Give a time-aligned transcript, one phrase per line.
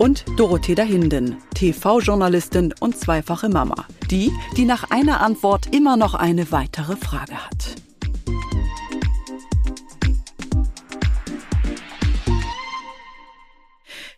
[0.00, 3.86] und Dorothea Hinden, TV-Journalistin und zweifache Mama.
[4.10, 7.89] Die, die nach einer Antwort immer noch eine weitere Frage hat.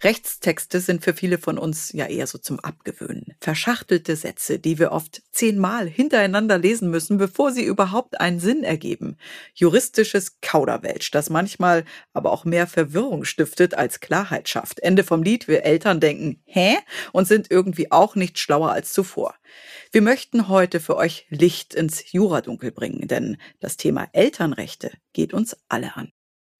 [0.04, 3.34] Rechtstexte sind für viele von uns ja eher so zum Abgewöhnen.
[3.40, 9.16] Verschachtelte Sätze, die wir oft zehnmal hintereinander lesen müssen, bevor sie überhaupt einen Sinn ergeben.
[9.54, 14.80] Juristisches Kauderwelsch, das manchmal aber auch mehr Verwirrung stiftet als Klarheit schafft.
[14.80, 16.78] Ende vom Lied, wir Eltern denken, hä?
[17.12, 19.36] Und sind irgendwie auch nicht schlauer als zuvor.
[19.92, 25.56] Wir möchten heute für euch Licht ins Juradunkel bringen, denn das Thema Elternrechte geht uns
[25.68, 26.12] alle an.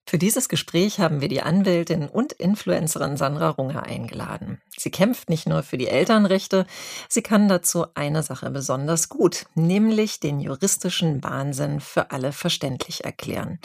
[0.05, 4.61] Für dieses Gespräch haben wir die Anwältin und Influencerin Sandra Runge eingeladen.
[4.75, 6.65] Sie kämpft nicht nur für die Elternrechte,
[7.07, 13.59] sie kann dazu eine Sache besonders gut, nämlich den juristischen Wahnsinn für alle verständlich erklären.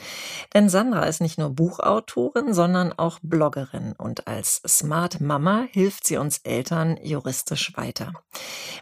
[0.55, 6.19] Denn Sandra ist nicht nur Buchautorin, sondern auch Bloggerin und als Smart Mama hilft sie
[6.19, 8.13] uns Eltern juristisch weiter.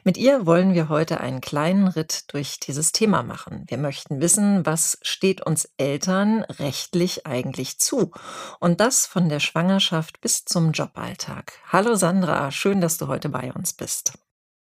[0.04, 3.64] Mit ihr wollen wir heute einen kleinen Ritt durch dieses Thema machen.
[3.68, 8.10] Wir möchten wissen, was steht uns Eltern rechtlich eigentlich eigentlich zu?
[8.58, 11.52] Und das von der Schwangerschaft bis zum Joballtag.
[11.70, 14.14] Hallo Sandra, schön, dass du heute bei uns bist.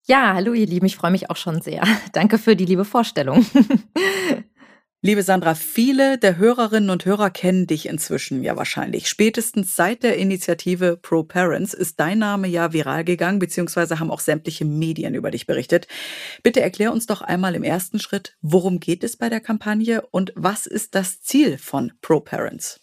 [0.07, 1.83] Ja, hallo ihr Lieben, ich freue mich auch schon sehr.
[2.13, 3.47] Danke für die liebe Vorstellung.
[5.03, 9.09] Liebe Sandra, viele der Hörerinnen und Hörer kennen dich inzwischen ja wahrscheinlich.
[9.09, 14.21] Spätestens seit der Initiative Pro Parents ist dein Name ja viral gegangen, beziehungsweise haben auch
[14.21, 15.87] sämtliche Medien über dich berichtet.
[16.43, 20.33] Bitte erklär uns doch einmal im ersten Schritt, worum geht es bei der Kampagne und
[20.35, 22.81] was ist das Ziel von Pro Parents?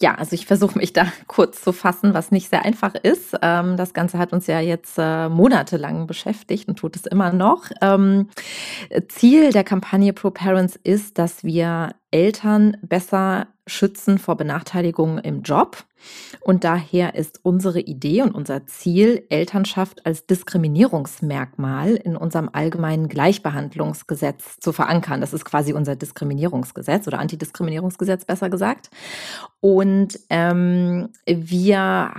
[0.00, 3.36] Ja, also ich versuche mich da kurz zu fassen, was nicht sehr einfach ist.
[3.42, 7.70] Ähm, das Ganze hat uns ja jetzt äh, monatelang beschäftigt und tut es immer noch.
[7.80, 8.28] Ähm,
[9.08, 15.84] Ziel der Kampagne Pro Parents ist, dass wir Eltern besser schützen vor Benachteiligungen im Job.
[16.40, 24.58] Und daher ist unsere Idee und unser Ziel, Elternschaft als Diskriminierungsmerkmal in unserem allgemeinen Gleichbehandlungsgesetz
[24.60, 25.20] zu verankern.
[25.20, 28.90] Das ist quasi unser Diskriminierungsgesetz oder Antidiskriminierungsgesetz besser gesagt.
[29.60, 31.78] Und ähm, wir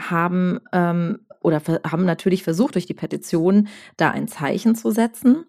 [0.10, 3.68] haben ähm, oder haben natürlich versucht, durch die Petition
[3.98, 5.46] da ein Zeichen zu setzen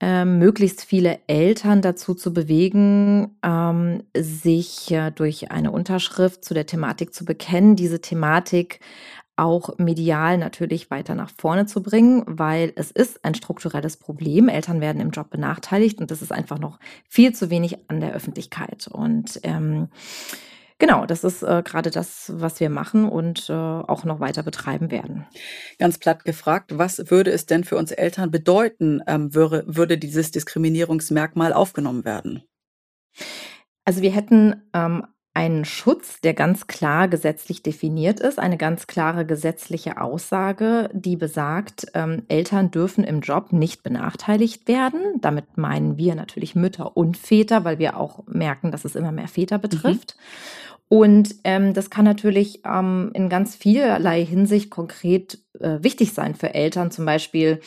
[0.00, 6.66] ähm, möglichst viele Eltern dazu zu bewegen, ähm, sich äh, durch eine Unterschrift zu der
[6.66, 8.80] Thematik zu bekennen, diese Thematik
[9.36, 14.48] auch medial natürlich weiter nach vorne zu bringen, weil es ist ein strukturelles Problem.
[14.48, 16.78] Eltern werden im Job benachteiligt und das ist einfach noch
[17.08, 18.86] viel zu wenig an der Öffentlichkeit.
[18.86, 19.88] Und ähm,
[20.80, 24.90] Genau, das ist äh, gerade das, was wir machen und äh, auch noch weiter betreiben
[24.90, 25.26] werden.
[25.78, 30.30] Ganz platt gefragt, was würde es denn für uns Eltern bedeuten, ähm, würde, würde dieses
[30.30, 32.44] Diskriminierungsmerkmal aufgenommen werden?
[33.84, 39.24] Also wir hätten ähm, einen Schutz, der ganz klar gesetzlich definiert ist, eine ganz klare
[39.24, 45.00] gesetzliche Aussage, die besagt, ähm, Eltern dürfen im Job nicht benachteiligt werden.
[45.20, 49.28] Damit meinen wir natürlich Mütter und Väter, weil wir auch merken, dass es immer mehr
[49.28, 49.62] Väter mhm.
[49.62, 50.16] betrifft.
[50.16, 50.70] Mhm.
[50.88, 56.52] Und ähm, das kann natürlich ähm, in ganz vielerlei Hinsicht konkret äh, wichtig sein für
[56.52, 57.60] Eltern, zum Beispiel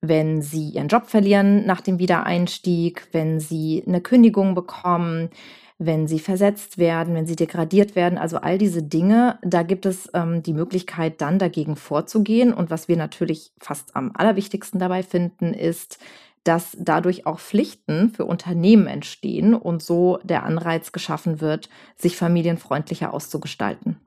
[0.00, 5.30] wenn sie ihren Job verlieren nach dem Wiedereinstieg, wenn sie eine Kündigung bekommen,
[5.78, 8.18] wenn sie versetzt werden, wenn sie degradiert werden.
[8.18, 12.54] Also all diese Dinge, da gibt es ähm, die Möglichkeit, dann dagegen vorzugehen.
[12.54, 15.98] Und was wir natürlich fast am allerwichtigsten dabei finden, ist,
[16.44, 23.12] dass dadurch auch Pflichten für Unternehmen entstehen und so der Anreiz geschaffen wird, sich familienfreundlicher
[23.12, 24.00] auszugestalten.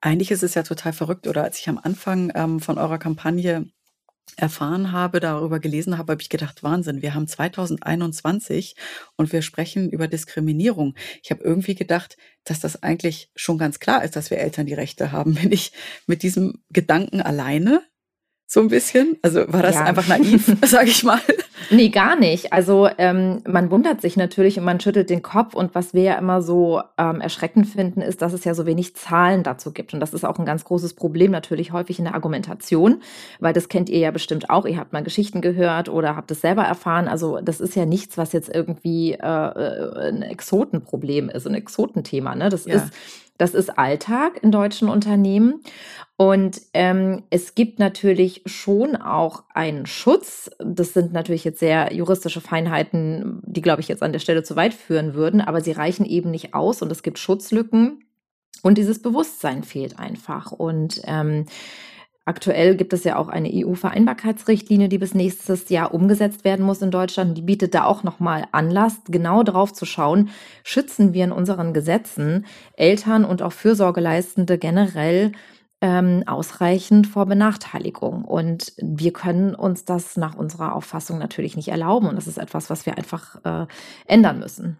[0.00, 3.66] Eigentlich ist es ja total verrückt, oder als ich am Anfang ähm, von eurer Kampagne
[4.36, 8.76] erfahren habe, darüber gelesen habe, habe ich gedacht, Wahnsinn, wir haben 2021
[9.16, 10.94] und wir sprechen über Diskriminierung.
[11.22, 14.74] Ich habe irgendwie gedacht, dass das eigentlich schon ganz klar ist, dass wir Eltern die
[14.74, 15.34] Rechte haben.
[15.42, 15.72] Bin ich
[16.06, 17.82] mit diesem Gedanken alleine?
[18.50, 19.18] So ein bisschen?
[19.20, 19.84] Also war das ja.
[19.84, 21.20] einfach naiv, sage ich mal?
[21.68, 22.50] Nee, gar nicht.
[22.54, 25.52] Also ähm, man wundert sich natürlich und man schüttelt den Kopf.
[25.52, 28.96] Und was wir ja immer so ähm, erschreckend finden, ist, dass es ja so wenig
[28.96, 29.92] Zahlen dazu gibt.
[29.92, 33.02] Und das ist auch ein ganz großes Problem natürlich häufig in der Argumentation,
[33.38, 34.64] weil das kennt ihr ja bestimmt auch.
[34.64, 37.06] Ihr habt mal Geschichten gehört oder habt es selber erfahren.
[37.06, 42.34] Also das ist ja nichts, was jetzt irgendwie äh, äh ein Exotenproblem ist, ein Exotenthema.
[42.34, 42.48] Ne?
[42.48, 42.76] Das ja.
[42.76, 42.94] ist
[43.38, 45.62] Das ist Alltag in deutschen Unternehmen.
[46.16, 50.50] Und ähm, es gibt natürlich schon auch einen Schutz.
[50.58, 54.56] Das sind natürlich jetzt sehr juristische Feinheiten, die, glaube ich, jetzt an der Stelle zu
[54.56, 58.04] weit führen würden, aber sie reichen eben nicht aus und es gibt Schutzlücken.
[58.62, 60.50] Und dieses Bewusstsein fehlt einfach.
[60.50, 61.46] Und ähm,
[62.28, 66.90] Aktuell gibt es ja auch eine EU-Vereinbarkeitsrichtlinie, die bis nächstes Jahr umgesetzt werden muss in
[66.90, 67.38] Deutschland.
[67.38, 70.28] Die bietet da auch nochmal Anlass, genau darauf zu schauen,
[70.62, 72.44] schützen wir in unseren Gesetzen
[72.74, 75.32] Eltern und auch Fürsorgeleistende generell
[75.80, 78.26] ähm, ausreichend vor Benachteiligung.
[78.26, 82.10] Und wir können uns das nach unserer Auffassung natürlich nicht erlauben.
[82.10, 83.66] Und das ist etwas, was wir einfach äh,
[84.06, 84.78] ändern müssen.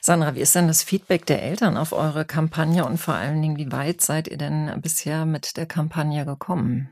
[0.00, 3.56] Sandra, wie ist denn das Feedback der Eltern auf eure Kampagne und vor allen Dingen,
[3.56, 6.90] wie weit seid ihr denn bisher mit der Kampagne gekommen?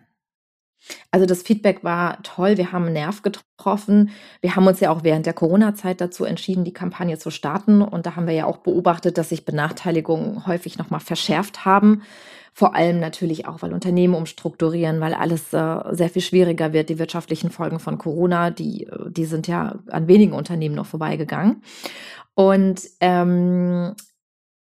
[1.11, 4.11] Also das Feedback war toll, wir haben einen Nerv getroffen.
[4.41, 7.83] Wir haben uns ja auch während der Corona-Zeit dazu entschieden, die Kampagne zu starten.
[7.83, 12.03] Und da haben wir ja auch beobachtet, dass sich Benachteiligungen häufig nochmal verschärft haben.
[12.55, 16.89] Vor allem natürlich auch, weil Unternehmen umstrukturieren, weil alles äh, sehr viel schwieriger wird.
[16.89, 21.63] Die wirtschaftlichen Folgen von Corona, die, äh, die sind ja an wenigen Unternehmen noch vorbeigegangen.
[22.39, 23.97] Und ähm,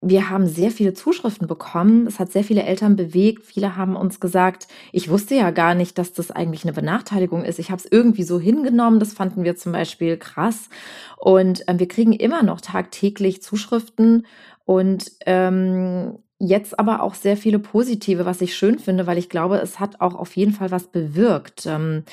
[0.00, 2.06] wir haben sehr viele Zuschriften bekommen.
[2.06, 3.44] Es hat sehr viele Eltern bewegt.
[3.44, 7.58] Viele haben uns gesagt, ich wusste ja gar nicht, dass das eigentlich eine Benachteiligung ist.
[7.58, 9.00] Ich habe es irgendwie so hingenommen.
[9.00, 10.68] Das fanden wir zum Beispiel krass.
[11.16, 14.28] Und äh, wir kriegen immer noch tagtäglich Zuschriften.
[14.64, 19.56] Und ähm, Jetzt aber auch sehr viele positive, was ich schön finde, weil ich glaube,
[19.56, 21.64] es hat auch auf jeden Fall was bewirkt.
[21.64, 22.04] Ähm,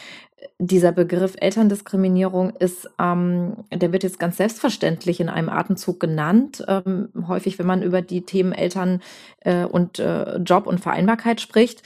[0.60, 6.64] dieser Begriff Elterndiskriminierung ist, ähm, der wird jetzt ganz selbstverständlich in einem Atemzug genannt.
[6.68, 9.02] Ähm, häufig, wenn man über die Themen Eltern
[9.42, 11.84] äh, und äh, Job und Vereinbarkeit spricht.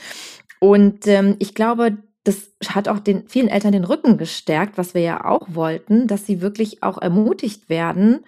[0.60, 5.00] Und ähm, ich glaube, das hat auch den vielen Eltern den Rücken gestärkt, was wir
[5.00, 8.20] ja auch wollten, dass sie wirklich auch ermutigt werden,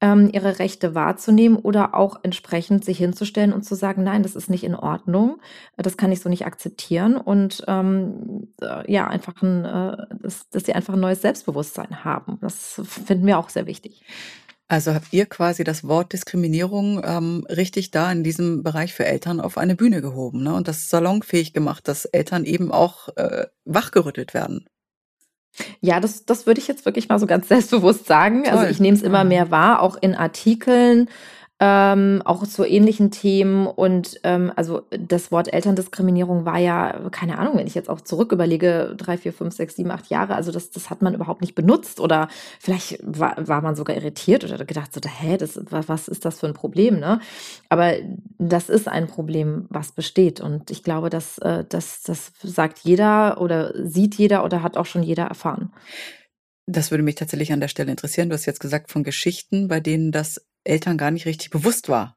[0.00, 4.50] ähm, ihre Rechte wahrzunehmen oder auch entsprechend sich hinzustellen und zu sagen, nein, das ist
[4.50, 5.40] nicht in Ordnung,
[5.76, 10.64] das kann ich so nicht akzeptieren und ähm, äh, ja, einfach ein, äh, dass, dass
[10.64, 12.38] sie einfach ein neues Selbstbewusstsein haben.
[12.42, 14.04] Das finden wir auch sehr wichtig.
[14.68, 19.40] Also habt ihr quasi das Wort Diskriminierung ähm, richtig da in diesem Bereich für Eltern
[19.40, 20.54] auf eine Bühne gehoben ne?
[20.54, 24.68] und das salonfähig gemacht, dass Eltern eben auch äh, wachgerüttelt werden.
[25.80, 28.40] Ja, das, das würde ich jetzt wirklich mal so ganz selbstbewusst sagen.
[28.40, 28.58] Also Toll.
[28.58, 29.28] Also ich nehme es immer mhm.
[29.28, 31.08] mehr wahr, auch in Artikeln,
[31.58, 33.66] ähm, auch zu ähnlichen Themen.
[33.66, 38.32] Und ähm, also das Wort Elterndiskriminierung war ja, keine Ahnung, wenn ich jetzt auch zurück
[38.32, 41.54] überlege, drei, vier, fünf, sechs, sieben, acht Jahre, also das, das hat man überhaupt nicht
[41.54, 42.28] benutzt oder
[42.60, 46.46] vielleicht war, war man sogar irritiert oder gedacht so, hä, das, was ist das für
[46.46, 47.20] ein Problem, ne?
[47.70, 47.94] Aber
[48.38, 50.40] das ist ein Problem, was besteht.
[50.40, 54.86] Und ich glaube, dass, äh, das, das sagt jeder oder sieht jeder oder hat auch
[54.86, 55.72] schon jeder erfahren.
[56.66, 58.28] Das würde mich tatsächlich an der Stelle interessieren.
[58.28, 62.16] Du hast jetzt gesagt von Geschichten, bei denen das Eltern gar nicht richtig bewusst war.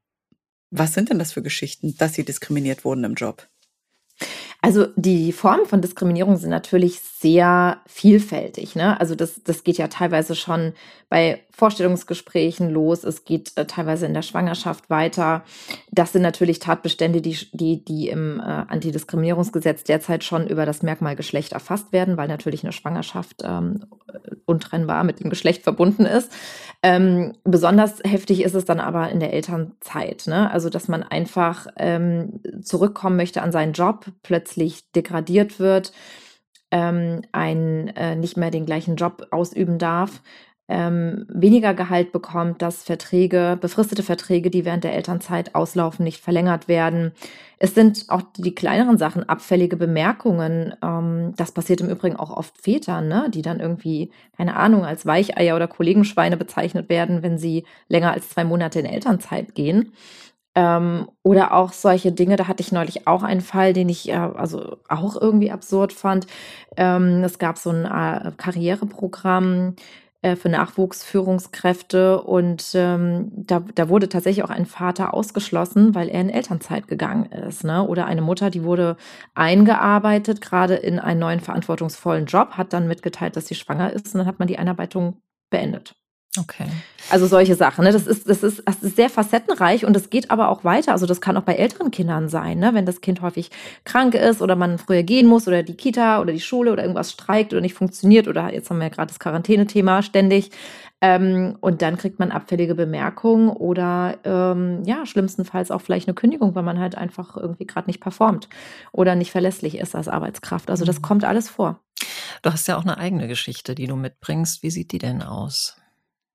[0.71, 3.47] Was sind denn das für Geschichten, dass sie diskriminiert wurden im Job?
[4.61, 8.75] Also die Formen von Diskriminierung sind natürlich sehr vielfältig.
[8.75, 8.99] Ne?
[8.99, 10.73] Also das, das geht ja teilweise schon
[11.07, 15.43] bei Vorstellungsgesprächen los, es geht äh, teilweise in der Schwangerschaft weiter.
[15.91, 21.15] Das sind natürlich Tatbestände, die, die, die im äh, Antidiskriminierungsgesetz derzeit schon über das Merkmal
[21.15, 23.85] Geschlecht erfasst werden, weil natürlich eine Schwangerschaft ähm,
[24.45, 26.31] untrennbar mit dem Geschlecht verbunden ist.
[26.81, 30.27] Ähm, besonders heftig ist es dann aber in der Elternzeit.
[30.27, 30.49] Ne?
[30.49, 35.91] Also dass man einfach ähm, zurückkommen möchte an seinen Job, plötzlich degradiert wird,
[36.71, 40.21] ähm, ein, äh, nicht mehr den gleichen Job ausüben darf,
[40.69, 46.67] ähm, weniger Gehalt bekommt, dass Verträge, befristete Verträge, die während der Elternzeit auslaufen, nicht verlängert
[46.67, 47.11] werden.
[47.57, 50.75] Es sind auch die kleineren Sachen, abfällige Bemerkungen.
[50.83, 53.31] Ähm, das passiert im Übrigen auch oft Vätern, ne?
[53.33, 58.29] die dann irgendwie, keine Ahnung, als Weicheier oder Kollegenschweine bezeichnet werden, wenn sie länger als
[58.29, 59.91] zwei Monate in Elternzeit gehen.
[60.55, 64.13] Ähm, oder auch solche Dinge, da hatte ich neulich auch einen Fall, den ich äh,
[64.13, 66.27] also auch irgendwie absurd fand.
[66.77, 69.75] Ähm, es gab so ein äh, Karriereprogramm
[70.21, 76.21] äh, für Nachwuchsführungskräfte und ähm, da, da wurde tatsächlich auch ein Vater ausgeschlossen, weil er
[76.21, 77.63] in Elternzeit gegangen ist.
[77.63, 77.87] Ne?
[77.87, 78.97] Oder eine Mutter, die wurde
[79.35, 84.19] eingearbeitet, gerade in einen neuen verantwortungsvollen Job, hat dann mitgeteilt, dass sie schwanger ist und
[84.19, 85.98] dann hat man die Einarbeitung beendet.
[86.37, 86.67] Okay.
[87.09, 87.83] Also solche Sachen.
[87.83, 87.91] Ne?
[87.91, 90.91] Das, ist, das, ist, das ist sehr facettenreich und es geht aber auch weiter.
[90.91, 92.75] Also das kann auch bei älteren Kindern sein, ne?
[92.75, 93.49] wenn das Kind häufig
[93.83, 97.11] krank ist oder man früher gehen muss oder die Kita oder die Schule oder irgendwas
[97.11, 100.51] streikt oder nicht funktioniert oder jetzt haben wir ja gerade das Quarantänethema ständig.
[101.01, 106.53] Ähm, und dann kriegt man abfällige Bemerkungen oder ähm, ja, schlimmstenfalls auch vielleicht eine Kündigung,
[106.53, 108.49] weil man halt einfach irgendwie gerade nicht performt
[108.91, 110.69] oder nicht verlässlich ist als Arbeitskraft.
[110.69, 111.03] Also das mhm.
[111.03, 111.79] kommt alles vor.
[112.41, 114.61] Du hast ja auch eine eigene Geschichte, die du mitbringst.
[114.61, 115.78] Wie sieht die denn aus?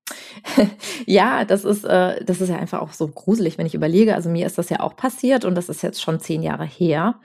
[1.05, 4.15] Ja, das ist, äh, das ist ja einfach auch so gruselig, wenn ich überlege.
[4.15, 7.19] Also mir ist das ja auch passiert und das ist jetzt schon zehn Jahre her.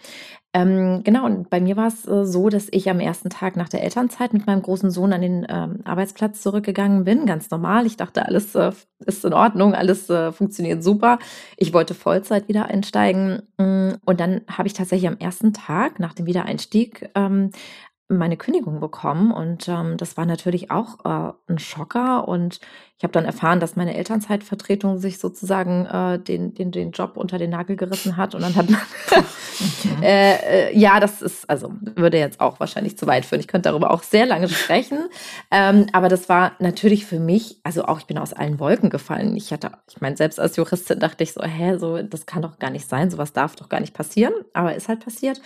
[0.53, 3.69] Ähm, genau, und bei mir war es äh, so, dass ich am ersten Tag nach
[3.69, 7.25] der Elternzeit mit meinem großen Sohn an den ähm, Arbeitsplatz zurückgegangen bin.
[7.25, 7.87] Ganz normal.
[7.87, 8.73] Ich dachte, alles äh,
[9.07, 11.21] ist in Ordnung, alles äh, funktioniert super.
[11.57, 13.43] Ich wollte Vollzeit wieder einsteigen.
[13.59, 17.51] Mm, und dann habe ich tatsächlich am ersten Tag nach dem Wiedereinstieg ähm,
[18.11, 22.61] meine Kündigung bekommen und ähm, das war natürlich auch äh, ein Schocker und
[23.01, 27.39] ich habe dann erfahren, dass meine Elternzeitvertretung sich sozusagen äh, den, den, den Job unter
[27.39, 30.03] den Nagel gerissen hat und dann hat man mhm.
[30.03, 30.35] äh,
[30.69, 33.41] äh, ja, das ist, also würde jetzt auch wahrscheinlich zu weit führen.
[33.41, 34.99] Ich könnte darüber auch sehr lange sprechen,
[35.51, 39.35] ähm, aber das war natürlich für mich, also auch ich bin aus allen Wolken gefallen.
[39.35, 42.59] Ich hatte, ich meine, selbst als Juristin dachte ich so, hä, so, das kann doch
[42.59, 45.41] gar nicht sein, sowas darf doch gar nicht passieren, aber ist halt passiert.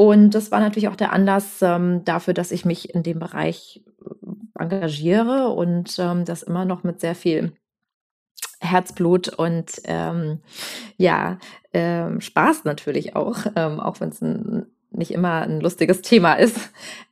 [0.00, 3.82] Und das war natürlich auch der Anlass ähm, dafür, dass ich mich in dem Bereich
[4.00, 7.52] äh, engagiere und ähm, das immer noch mit sehr viel
[8.60, 10.38] Herzblut und ähm,
[10.96, 11.36] ja,
[11.74, 14.22] ähm, Spaß natürlich auch, ähm, auch wenn es
[14.90, 16.56] nicht immer ein lustiges Thema ist,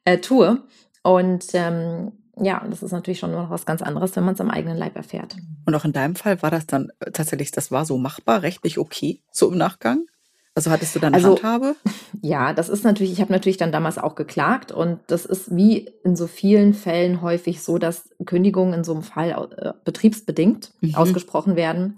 [0.07, 0.63] äh, tue.
[1.03, 4.51] Und ähm, ja, das ist natürlich schon noch was ganz anderes, wenn man es am
[4.51, 5.37] eigenen Leib erfährt.
[5.67, 8.79] Und auch in deinem Fall war das dann äh, tatsächlich, das war so machbar, rechtlich
[8.79, 10.07] okay, so im Nachgang?
[10.59, 11.77] Also hattest du dann also, Handhabe?
[12.21, 15.89] Ja, das ist natürlich, ich habe natürlich dann damals auch geklagt und das ist wie
[16.03, 20.97] in so vielen Fällen häufig so, dass Kündigungen in so einem Fall äh, betriebsbedingt mhm.
[20.97, 21.97] ausgesprochen werden.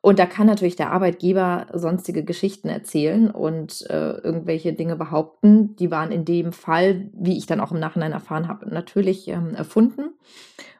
[0.00, 5.76] Und da kann natürlich der Arbeitgeber sonstige Geschichten erzählen und äh, irgendwelche Dinge behaupten.
[5.76, 9.54] Die waren in dem Fall, wie ich dann auch im Nachhinein erfahren habe, natürlich ähm,
[9.54, 10.14] erfunden.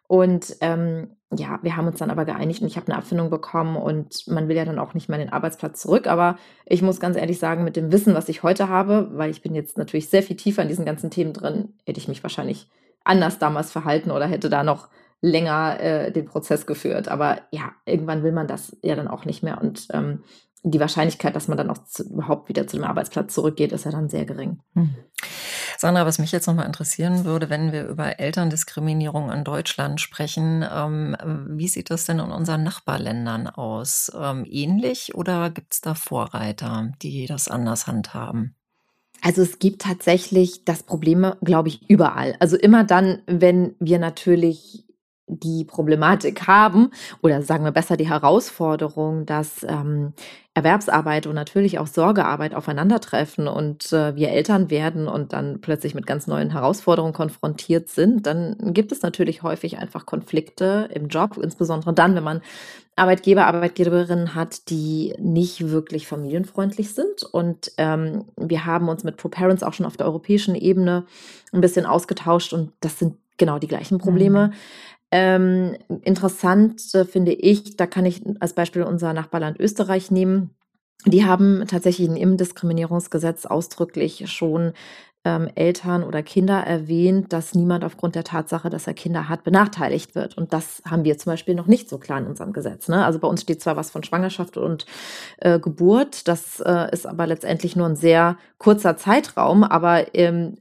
[0.06, 3.76] Und ähm, ja, wir haben uns dann aber geeinigt und ich habe eine Abfindung bekommen
[3.76, 6.06] und man will ja dann auch nicht mehr den Arbeitsplatz zurück.
[6.06, 9.42] Aber ich muss ganz ehrlich sagen, mit dem Wissen, was ich heute habe, weil ich
[9.42, 12.70] bin jetzt natürlich sehr viel tiefer in diesen ganzen Themen drin, hätte ich mich wahrscheinlich
[13.04, 14.88] anders damals verhalten oder hätte da noch
[15.20, 17.08] länger äh, den Prozess geführt.
[17.08, 19.60] Aber ja, irgendwann will man das ja dann auch nicht mehr.
[19.60, 20.22] Und ähm,
[20.62, 23.90] die Wahrscheinlichkeit, dass man dann auch zu, überhaupt wieder zu dem Arbeitsplatz zurückgeht, ist ja
[23.90, 24.60] dann sehr gering.
[24.74, 24.94] Hm.
[25.80, 31.16] Sandra, was mich jetzt nochmal interessieren würde, wenn wir über Elterndiskriminierung in Deutschland sprechen, ähm,
[31.50, 34.10] wie sieht das denn in unseren Nachbarländern aus?
[34.12, 38.56] Ähm, ähnlich oder gibt es da Vorreiter, die das anders handhaben?
[39.22, 42.34] Also es gibt tatsächlich das Problem, glaube ich, überall.
[42.40, 44.87] Also immer dann, wenn wir natürlich
[45.28, 46.90] die Problematik haben
[47.22, 50.12] oder sagen wir besser die Herausforderung, dass ähm,
[50.54, 56.06] Erwerbsarbeit und natürlich auch Sorgearbeit aufeinandertreffen und äh, wir Eltern werden und dann plötzlich mit
[56.06, 61.92] ganz neuen Herausforderungen konfrontiert sind, dann gibt es natürlich häufig einfach Konflikte im Job, insbesondere
[61.92, 62.40] dann, wenn man
[62.96, 67.22] Arbeitgeber, Arbeitgeberinnen hat, die nicht wirklich familienfreundlich sind.
[67.22, 71.06] Und ähm, wir haben uns mit ProParents auch schon auf der europäischen Ebene
[71.52, 74.50] ein bisschen ausgetauscht und das sind genau die gleichen Probleme.
[75.10, 80.50] Ähm, interessant äh, finde ich, da kann ich als Beispiel unser Nachbarland Österreich nehmen.
[81.06, 84.72] Die haben tatsächlich im Diskriminierungsgesetz ausdrücklich schon
[85.24, 90.14] ähm, Eltern oder Kinder erwähnt, dass niemand aufgrund der Tatsache, dass er Kinder hat, benachteiligt
[90.14, 90.36] wird.
[90.36, 92.88] Und das haben wir zum Beispiel noch nicht so klar in unserem Gesetz.
[92.88, 93.04] Ne?
[93.04, 94.86] Also bei uns steht zwar was von Schwangerschaft und
[95.38, 100.58] äh, Geburt, das äh, ist aber letztendlich nur ein sehr kurzer Zeitraum, aber ähm,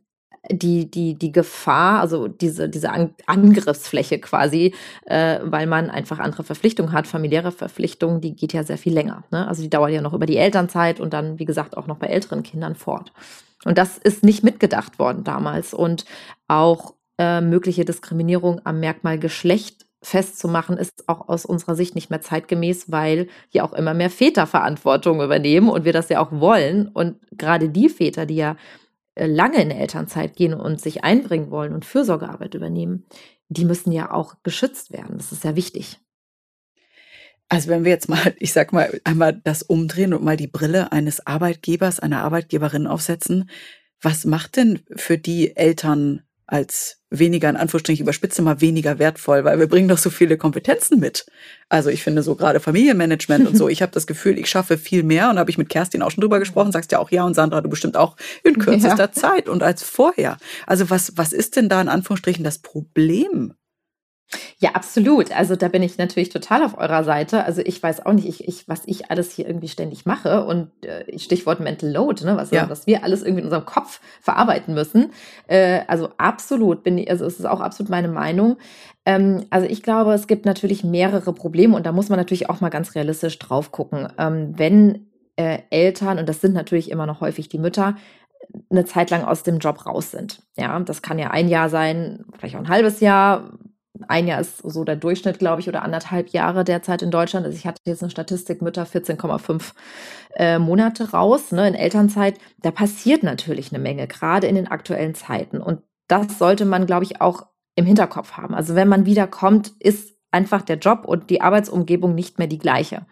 [0.52, 2.92] die, die, die Gefahr, also diese, diese
[3.26, 4.74] Angriffsfläche quasi,
[5.06, 9.24] äh, weil man einfach andere Verpflichtungen hat, familiäre Verpflichtungen, die geht ja sehr viel länger.
[9.32, 9.48] Ne?
[9.48, 12.08] Also die dauert ja noch über die Elternzeit und dann, wie gesagt, auch noch bei
[12.08, 13.12] älteren Kindern fort.
[13.66, 15.74] Und das ist nicht mitgedacht worden damals.
[15.74, 16.06] Und
[16.48, 22.22] auch äh, mögliche Diskriminierung am Merkmal Geschlecht festzumachen, ist auch aus unserer Sicht nicht mehr
[22.22, 26.88] zeitgemäß, weil ja auch immer mehr Väter Verantwortung übernehmen und wir das ja auch wollen.
[26.88, 28.56] Und gerade die Väter, die ja
[29.26, 33.06] lange in Elternzeit gehen und sich einbringen wollen und Fürsorgearbeit übernehmen,
[33.50, 35.18] die müssen ja auch geschützt werden.
[35.18, 36.00] Das ist sehr wichtig.
[37.50, 40.92] Also wenn wir jetzt mal, ich sag mal, einmal das umdrehen und mal die Brille
[40.92, 43.50] eines Arbeitgebers, einer Arbeitgeberin aufsetzen,
[44.02, 49.60] was macht denn für die Eltern als weniger, in Anführungsstrichen überspitze mal weniger wertvoll, weil
[49.60, 51.26] wir bringen doch so viele Kompetenzen mit.
[51.70, 55.04] Also ich finde so gerade Familienmanagement und so, ich habe das Gefühl, ich schaffe viel
[55.04, 57.34] mehr und habe ich mit Kerstin auch schon drüber gesprochen, sagst ja auch ja und
[57.34, 59.12] Sandra, du bestimmt auch in kürzester ja.
[59.12, 60.38] Zeit und als vorher.
[60.66, 63.54] Also was, was ist denn da in Anführungsstrichen das Problem?
[64.60, 65.32] Ja, absolut.
[65.32, 67.46] Also da bin ich natürlich total auf eurer Seite.
[67.46, 70.70] Also ich weiß auch nicht, ich, ich, was ich alles hier irgendwie ständig mache und
[70.84, 72.70] äh, Stichwort Mental Load, ne, was, ja.
[72.70, 75.12] was wir alles irgendwie in unserem Kopf verarbeiten müssen.
[75.48, 78.58] Äh, also absolut bin ich, also es ist auch absolut meine Meinung.
[79.06, 82.60] Ähm, also ich glaube, es gibt natürlich mehrere Probleme und da muss man natürlich auch
[82.60, 84.10] mal ganz realistisch drauf gucken.
[84.18, 85.08] Ähm, wenn
[85.38, 87.96] äh, Eltern, und das sind natürlich immer noch häufig die Mütter,
[88.70, 90.42] eine Zeit lang aus dem Job raus sind.
[90.58, 93.52] Ja, das kann ja ein Jahr sein, vielleicht auch ein halbes Jahr,
[94.08, 97.46] ein Jahr ist so der Durchschnitt, glaube ich, oder anderthalb Jahre derzeit in Deutschland.
[97.46, 99.74] Also ich hatte jetzt eine Statistik Mütter 14,5
[100.36, 102.40] äh, Monate raus, ne, in Elternzeit.
[102.62, 105.62] Da passiert natürlich eine Menge, gerade in den aktuellen Zeiten.
[105.62, 108.56] Und das sollte man, glaube ich, auch im Hinterkopf haben.
[108.56, 113.06] Also wenn man wiederkommt, ist einfach der Job und die Arbeitsumgebung nicht mehr die gleiche.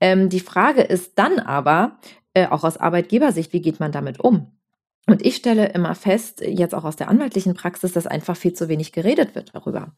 [0.00, 1.98] Ähm, die Frage ist dann aber,
[2.34, 4.52] äh, auch aus Arbeitgebersicht, wie geht man damit um?
[5.10, 8.68] Und ich stelle immer fest, jetzt auch aus der anwaltlichen Praxis, dass einfach viel zu
[8.68, 9.92] wenig geredet wird darüber.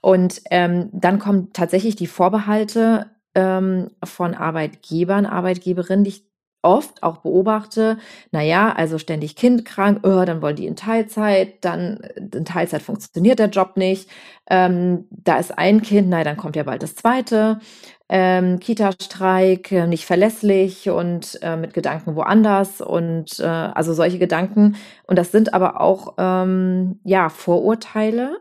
[0.00, 6.33] Und ähm, dann kommen tatsächlich die Vorbehalte ähm, von Arbeitgebern, Arbeitgeberinnen, die ich
[6.64, 7.98] oft auch beobachte,
[8.32, 12.00] naja, also ständig Kind krank, oh, dann wollen die in Teilzeit, dann
[12.32, 14.08] in Teilzeit funktioniert der Job nicht,
[14.50, 17.60] ähm, da ist ein Kind, naja, dann kommt ja bald das zweite,
[18.08, 24.76] ähm, Kita-Streik, äh, nicht verlässlich und äh, mit Gedanken woanders und äh, also solche Gedanken.
[25.06, 28.36] Und das sind aber auch ähm, ja Vorurteile.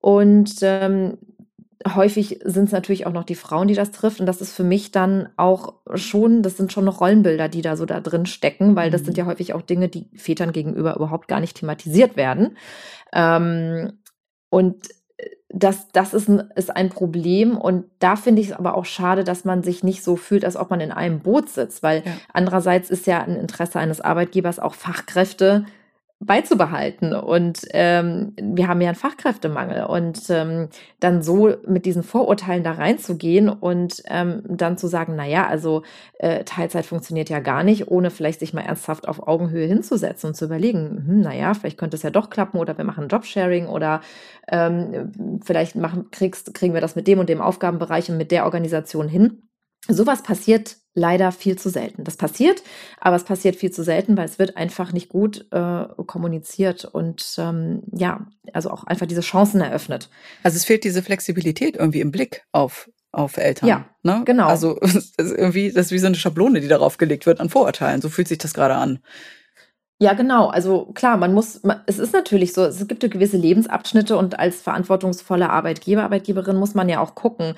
[0.00, 1.18] Und ähm,
[1.86, 4.20] häufig sind es natürlich auch noch die Frauen, die das trifft.
[4.20, 7.76] Und das ist für mich dann auch schon, das sind schon noch Rollenbilder, die da
[7.76, 9.24] so da drin stecken, weil das sind mhm.
[9.24, 12.56] ja häufig auch Dinge, die Vätern gegenüber überhaupt gar nicht thematisiert werden.
[13.12, 13.92] Ähm,
[14.50, 14.88] und
[15.50, 17.56] das, das ist, ein, ist ein Problem.
[17.56, 20.56] Und da finde ich es aber auch schade, dass man sich nicht so fühlt, als
[20.56, 22.12] ob man in einem Boot sitzt, weil ja.
[22.32, 25.64] andererseits ist ja ein Interesse eines Arbeitgebers auch Fachkräfte
[26.20, 27.14] beizubehalten.
[27.14, 29.84] Und ähm, wir haben ja einen Fachkräftemangel.
[29.84, 35.26] Und ähm, dann so mit diesen Vorurteilen da reinzugehen und ähm, dann zu sagen, na
[35.26, 35.82] ja, also
[36.18, 40.34] äh, Teilzeit funktioniert ja gar nicht, ohne vielleicht sich mal ernsthaft auf Augenhöhe hinzusetzen und
[40.34, 43.66] zu überlegen, hm, na ja, vielleicht könnte es ja doch klappen oder wir machen Jobsharing
[43.66, 44.00] oder
[44.48, 48.44] ähm, vielleicht machen, kriegst, kriegen wir das mit dem und dem Aufgabenbereich und mit der
[48.44, 49.42] Organisation hin.
[49.86, 52.04] Sowas passiert leider viel zu selten.
[52.04, 52.62] Das passiert,
[53.00, 57.36] aber es passiert viel zu selten, weil es wird einfach nicht gut äh, kommuniziert und
[57.38, 60.10] ähm, ja, also auch einfach diese Chancen eröffnet.
[60.42, 63.68] Also es fehlt diese Flexibilität irgendwie im Blick auf auf Eltern.
[63.68, 64.22] Ja, ne?
[64.26, 64.48] genau.
[64.48, 67.48] Also das ist irgendwie, das ist wie so eine Schablone, die darauf gelegt wird an
[67.48, 68.02] Vorurteilen.
[68.02, 68.98] So fühlt sich das gerade an.
[70.00, 70.46] Ja, genau.
[70.46, 74.38] Also klar, man muss, man, es ist natürlich so, es gibt ja gewisse Lebensabschnitte und
[74.38, 77.54] als verantwortungsvoller Arbeitgeber, Arbeitgeberin muss man ja auch gucken,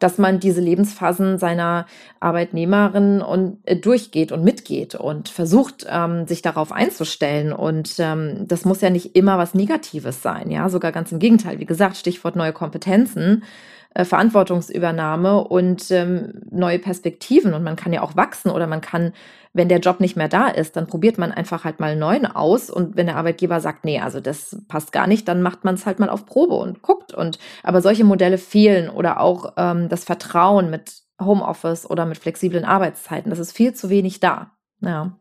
[0.00, 1.86] dass man diese Lebensphasen seiner
[2.18, 7.52] Arbeitnehmerin und äh, durchgeht und mitgeht und versucht, ähm, sich darauf einzustellen.
[7.52, 11.60] Und ähm, das muss ja nicht immer was Negatives sein, ja, sogar ganz im Gegenteil.
[11.60, 13.44] Wie gesagt, Stichwort neue Kompetenzen.
[13.94, 17.54] Äh, Verantwortungsübernahme und ähm, neue Perspektiven.
[17.54, 19.12] Und man kann ja auch wachsen oder man kann
[19.54, 22.26] wenn der Job nicht mehr da ist, dann probiert man einfach halt mal einen neuen
[22.26, 22.70] aus.
[22.70, 25.86] Und wenn der Arbeitgeber sagt, nee, also das passt gar nicht, dann macht man es
[25.86, 27.14] halt mal auf Probe und guckt.
[27.14, 32.64] Und aber solche Modelle fehlen oder auch ähm, das Vertrauen mit Homeoffice oder mit flexiblen
[32.64, 33.30] Arbeitszeiten.
[33.30, 34.50] Das ist viel zu wenig da.
[34.80, 35.16] Ja.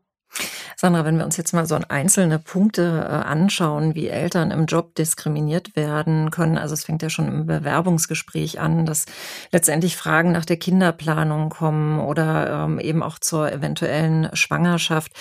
[0.76, 4.96] Sandra, wenn wir uns jetzt mal so einzelne Punkte äh, anschauen, wie Eltern im Job
[4.96, 9.06] diskriminiert werden können, also es fängt ja schon im Bewerbungsgespräch an, dass
[9.52, 15.12] letztendlich Fragen nach der Kinderplanung kommen oder ähm, eben auch zur eventuellen Schwangerschaft.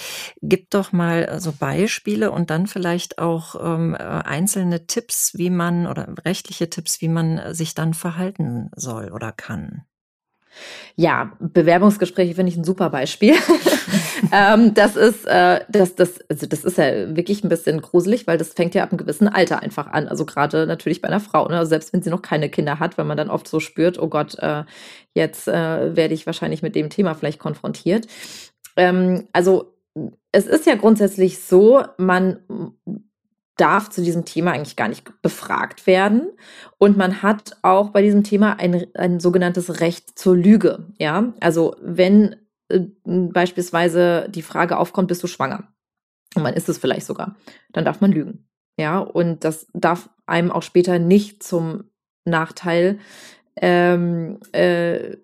[0.40, 5.86] Gib doch mal so Beispiele und dann vielleicht auch ähm, äh, einzelne Tipps, wie man
[5.86, 9.84] oder rechtliche Tipps, wie man sich dann verhalten soll oder kann.
[10.96, 13.34] Ja, Bewerbungsgespräche finde ich ein super Beispiel.
[14.32, 18.38] ähm, das ist, äh, das, das, also das ist ja wirklich ein bisschen gruselig, weil
[18.38, 20.08] das fängt ja ab einem gewissen Alter einfach an.
[20.08, 21.58] Also gerade natürlich bei einer Frau, ne?
[21.58, 24.08] also selbst wenn sie noch keine Kinder hat, weil man dann oft so spürt, oh
[24.08, 24.64] Gott, äh,
[25.14, 28.06] jetzt äh, werde ich wahrscheinlich mit dem Thema vielleicht konfrontiert.
[28.76, 29.74] Ähm, also
[30.32, 32.38] es ist ja grundsätzlich so, man
[33.56, 36.30] darf zu diesem Thema eigentlich gar nicht befragt werden.
[36.78, 40.86] Und man hat auch bei diesem Thema ein, ein sogenanntes Recht zur Lüge.
[40.98, 42.36] Ja, also wenn
[42.68, 45.68] äh, beispielsweise die Frage aufkommt, bist du schwanger?
[46.34, 47.36] Und man ist es vielleicht sogar,
[47.72, 48.48] dann darf man lügen.
[48.78, 51.84] Ja, und das darf einem auch später nicht zum
[52.24, 52.98] Nachteil
[53.56, 55.16] ähm, äh,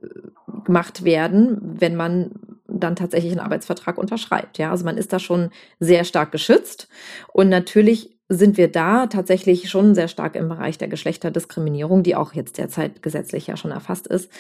[0.65, 2.33] gemacht werden, wenn man
[2.67, 4.59] dann tatsächlich einen Arbeitsvertrag unterschreibt.
[4.59, 6.89] Ja, also man ist da schon sehr stark geschützt.
[7.33, 12.35] Und natürlich sind wir da tatsächlich schon sehr stark im Bereich der Geschlechterdiskriminierung, die auch
[12.35, 14.31] jetzt derzeit gesetzlich ja schon erfasst ist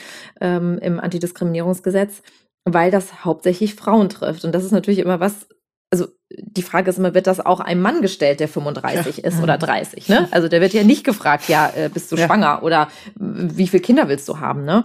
[0.40, 2.22] ähm, im Antidiskriminierungsgesetz,
[2.64, 4.44] weil das hauptsächlich Frauen trifft.
[4.44, 5.48] Und das ist natürlich immer was,
[5.90, 9.24] also die Frage ist immer, wird das auch einem Mann gestellt, der 35 ja.
[9.24, 10.08] ist oder 30?
[10.10, 10.28] Ne?
[10.32, 12.26] Also der wird ja nicht gefragt, ja, äh, bist du ja.
[12.26, 14.66] schwanger oder wie viele Kinder willst du haben?
[14.66, 14.84] Ne?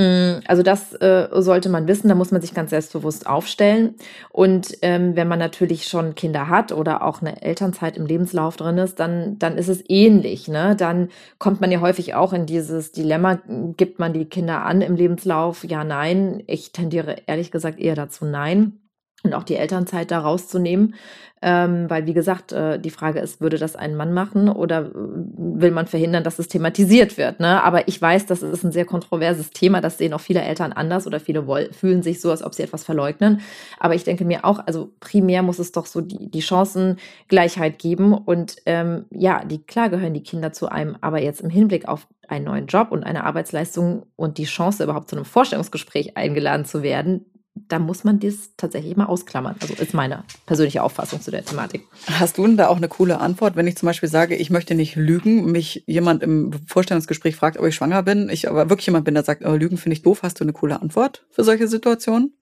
[0.00, 3.96] Mm, also das äh, sollte man wissen, da muss man sich ganz selbstbewusst aufstellen.
[4.30, 8.78] Und ähm, wenn man natürlich schon Kinder hat oder auch eine Elternzeit im Lebenslauf drin
[8.78, 10.48] ist, dann, dann ist es ähnlich.
[10.48, 10.74] Ne?
[10.74, 13.40] Dann kommt man ja häufig auch in dieses Dilemma,
[13.76, 15.64] gibt man die Kinder an im Lebenslauf?
[15.64, 16.42] Ja, nein.
[16.46, 18.80] Ich tendiere ehrlich gesagt eher dazu nein.
[19.22, 20.94] Und auch die Elternzeit da rauszunehmen.
[21.42, 24.90] Ähm, weil, wie gesagt, äh, die Frage ist, würde das ein Mann machen oder äh,
[24.94, 27.40] will man verhindern, dass es thematisiert wird?
[27.40, 27.62] Ne?
[27.62, 29.80] Aber ich weiß, das ist ein sehr kontroverses Thema.
[29.80, 32.84] Das sehen auch viele Eltern anders oder viele fühlen sich so, als ob sie etwas
[32.84, 33.40] verleugnen.
[33.78, 38.12] Aber ich denke mir auch, also primär muss es doch so die, die Chancengleichheit geben.
[38.12, 42.06] Und ähm, ja, die, klar gehören die Kinder zu einem, aber jetzt im Hinblick auf
[42.28, 46.82] einen neuen Job und eine Arbeitsleistung und die Chance, überhaupt zu einem Vorstellungsgespräch eingeladen zu
[46.82, 49.56] werden, da muss man das tatsächlich mal ausklammern.
[49.60, 51.86] Also ist meine persönliche Auffassung zu der Thematik.
[52.06, 54.74] Hast du denn da auch eine coole Antwort, wenn ich zum Beispiel sage, ich möchte
[54.74, 59.04] nicht lügen, mich jemand im Vorstellungsgespräch fragt, ob ich schwanger bin, ich aber wirklich jemand
[59.04, 61.68] bin, der sagt, oh, Lügen finde ich doof, hast du eine coole Antwort für solche
[61.68, 62.34] Situationen,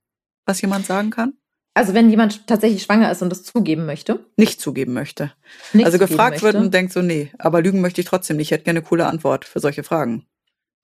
[0.44, 1.34] was jemand sagen kann?
[1.74, 4.26] Also wenn jemand tatsächlich schwanger ist und das zugeben möchte?
[4.36, 5.32] Nicht zugeben möchte.
[5.72, 6.46] Nicht also gefragt möchte.
[6.46, 8.48] wird und denkt so, nee, aber lügen möchte ich trotzdem nicht.
[8.48, 10.26] Ich hätte gerne eine coole Antwort für solche Fragen.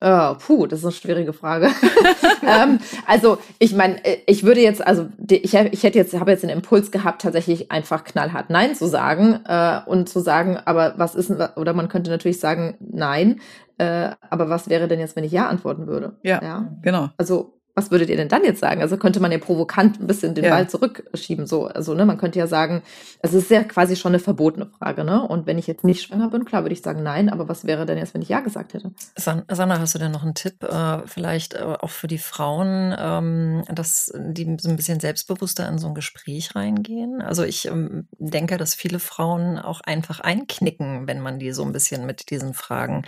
[0.01, 1.69] Oh, puh, das ist eine schwierige Frage.
[2.47, 6.43] ähm, also ich meine, äh, ich würde jetzt, also ich, ich hätte jetzt, habe jetzt
[6.43, 11.15] den Impuls gehabt, tatsächlich einfach knallhart Nein zu sagen äh, und zu sagen, aber was
[11.15, 13.39] ist, oder man könnte natürlich sagen Nein,
[13.77, 16.17] äh, aber was wäre denn jetzt, wenn ich Ja antworten würde?
[16.23, 16.69] Ja, ja.
[16.81, 17.09] genau.
[17.17, 18.81] Also was würdet ihr denn dann jetzt sagen?
[18.81, 20.49] Also könnte man ja provokant ein bisschen den ja.
[20.49, 21.67] Ball zurückschieben, so.
[21.67, 22.81] Also, ne, man könnte ja sagen,
[23.21, 25.21] es ist ja quasi schon eine verbotene Frage, ne?
[25.21, 27.85] Und wenn ich jetzt nicht schwanger bin, klar würde ich sagen nein, aber was wäre
[27.85, 28.91] denn jetzt, wenn ich ja gesagt hätte?
[29.17, 33.63] Sandra, hast du denn noch einen Tipp, äh, vielleicht äh, auch für die Frauen, ähm,
[33.67, 37.21] dass die so ein bisschen selbstbewusster in so ein Gespräch reingehen?
[37.21, 41.73] Also ich ähm, denke, dass viele Frauen auch einfach einknicken, wenn man die so ein
[41.73, 43.03] bisschen mit diesen Fragen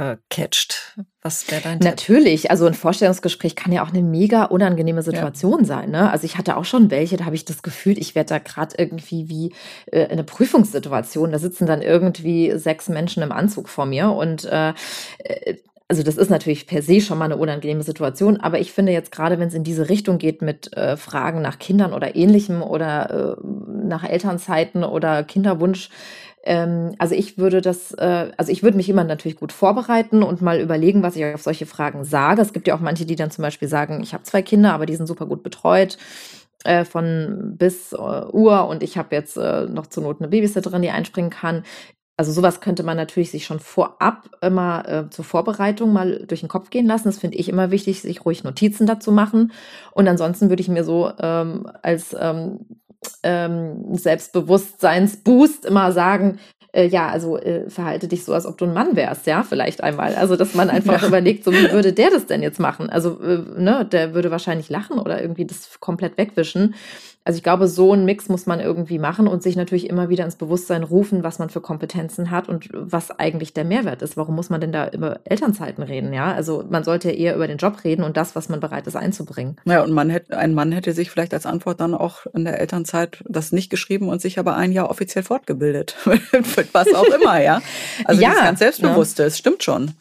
[0.00, 0.98] äh, catcht.
[1.20, 2.50] Was wäre dein Natürlich, Tipp?
[2.50, 5.64] also ein Vorstellungsgespräch kann ja auch eine mega unangenehme Situation ja.
[5.66, 5.90] sein.
[5.90, 6.10] Ne?
[6.10, 8.76] Also ich hatte auch schon welche, da habe ich das Gefühl, ich werde da gerade
[8.78, 9.52] irgendwie wie
[9.92, 11.32] äh, eine Prüfungssituation.
[11.32, 14.72] Da sitzen dann irgendwie sechs Menschen im Anzug vor mir und äh,
[15.18, 15.56] äh,
[15.88, 19.10] also das ist natürlich per se schon mal eine unangenehme Situation, aber ich finde jetzt
[19.10, 23.36] gerade, wenn es in diese Richtung geht mit äh, Fragen nach Kindern oder ähnlichem oder
[23.36, 25.90] äh, nach Elternzeiten oder Kinderwunsch,
[26.42, 30.40] ähm, also ich würde das, äh, also ich würde mich immer natürlich gut vorbereiten und
[30.40, 32.40] mal überlegen, was ich auf solche Fragen sage.
[32.40, 34.86] Es gibt ja auch manche, die dann zum Beispiel sagen, ich habe zwei Kinder, aber
[34.86, 35.98] die sind super gut betreut
[36.64, 40.82] äh, von bis äh, Uhr und ich habe jetzt äh, noch zur Not eine Babysitterin,
[40.82, 41.64] die einspringen kann.
[42.16, 46.50] Also sowas könnte man natürlich sich schon vorab immer äh, zur Vorbereitung mal durch den
[46.50, 47.08] Kopf gehen lassen.
[47.08, 49.52] Das finde ich immer wichtig, sich ruhig Notizen dazu machen.
[49.92, 52.66] Und ansonsten würde ich mir so ähm, als ähm,
[53.22, 56.38] ähm, Selbstbewusstseinsboost immer sagen,
[56.72, 59.82] äh, ja, also äh, verhalte dich so, als ob du ein Mann wärst, ja, vielleicht
[59.82, 60.14] einmal.
[60.14, 61.08] Also, dass man einfach ja.
[61.08, 62.90] überlegt, so wie würde der das denn jetzt machen?
[62.90, 66.74] Also, äh, ne, der würde wahrscheinlich lachen oder irgendwie das komplett wegwischen.
[67.22, 70.24] Also ich glaube, so einen Mix muss man irgendwie machen und sich natürlich immer wieder
[70.24, 74.16] ins Bewusstsein rufen, was man für Kompetenzen hat und was eigentlich der Mehrwert ist.
[74.16, 76.14] Warum muss man denn da über Elternzeiten reden?
[76.14, 78.96] Ja, also man sollte eher über den Job reden und das, was man bereit ist
[78.96, 79.56] einzubringen.
[79.66, 82.58] Ja, und man hätte, ein Mann hätte sich vielleicht als Antwort dann auch in der
[82.58, 85.96] Elternzeit das nicht geschrieben und sich aber ein Jahr offiziell fortgebildet.
[86.72, 87.60] was auch immer, ja.
[88.06, 89.38] Also ja, das ganz Selbstbewusste, es ja.
[89.40, 89.92] stimmt schon.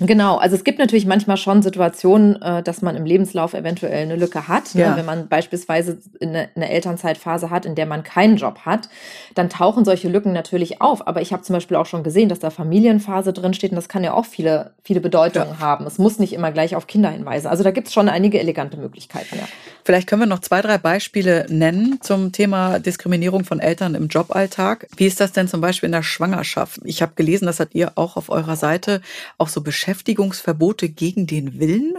[0.00, 4.16] Genau, also es gibt natürlich manchmal schon Situationen, äh, dass man im Lebenslauf eventuell eine
[4.16, 4.74] Lücke hat.
[4.74, 4.80] Ne?
[4.80, 4.96] Ja.
[4.96, 8.88] Wenn man beispielsweise eine, eine, Elternzeitphase hat, in der man keinen Job hat,
[9.34, 11.06] dann tauchen solche Lücken natürlich auf.
[11.06, 13.90] Aber ich habe zum Beispiel auch schon gesehen, dass da Familienphase drin steht und das
[13.90, 15.60] kann ja auch viele, viele Bedeutungen ja.
[15.60, 15.86] haben.
[15.86, 17.48] Es muss nicht immer gleich auf Kinder hinweisen.
[17.48, 19.36] Also da gibt es schon einige elegante Möglichkeiten.
[19.36, 19.46] Ja.
[19.84, 24.86] Vielleicht können wir noch zwei, drei Beispiele nennen zum Thema Diskriminierung von Eltern im Joballtag.
[24.96, 26.80] Wie ist das denn zum Beispiel in der Schwangerschaft?
[26.84, 29.00] Ich habe gelesen, das hat ihr auch auf eurer Seite
[29.38, 31.94] auch so Beschäftigungsverbote gegen den Willen.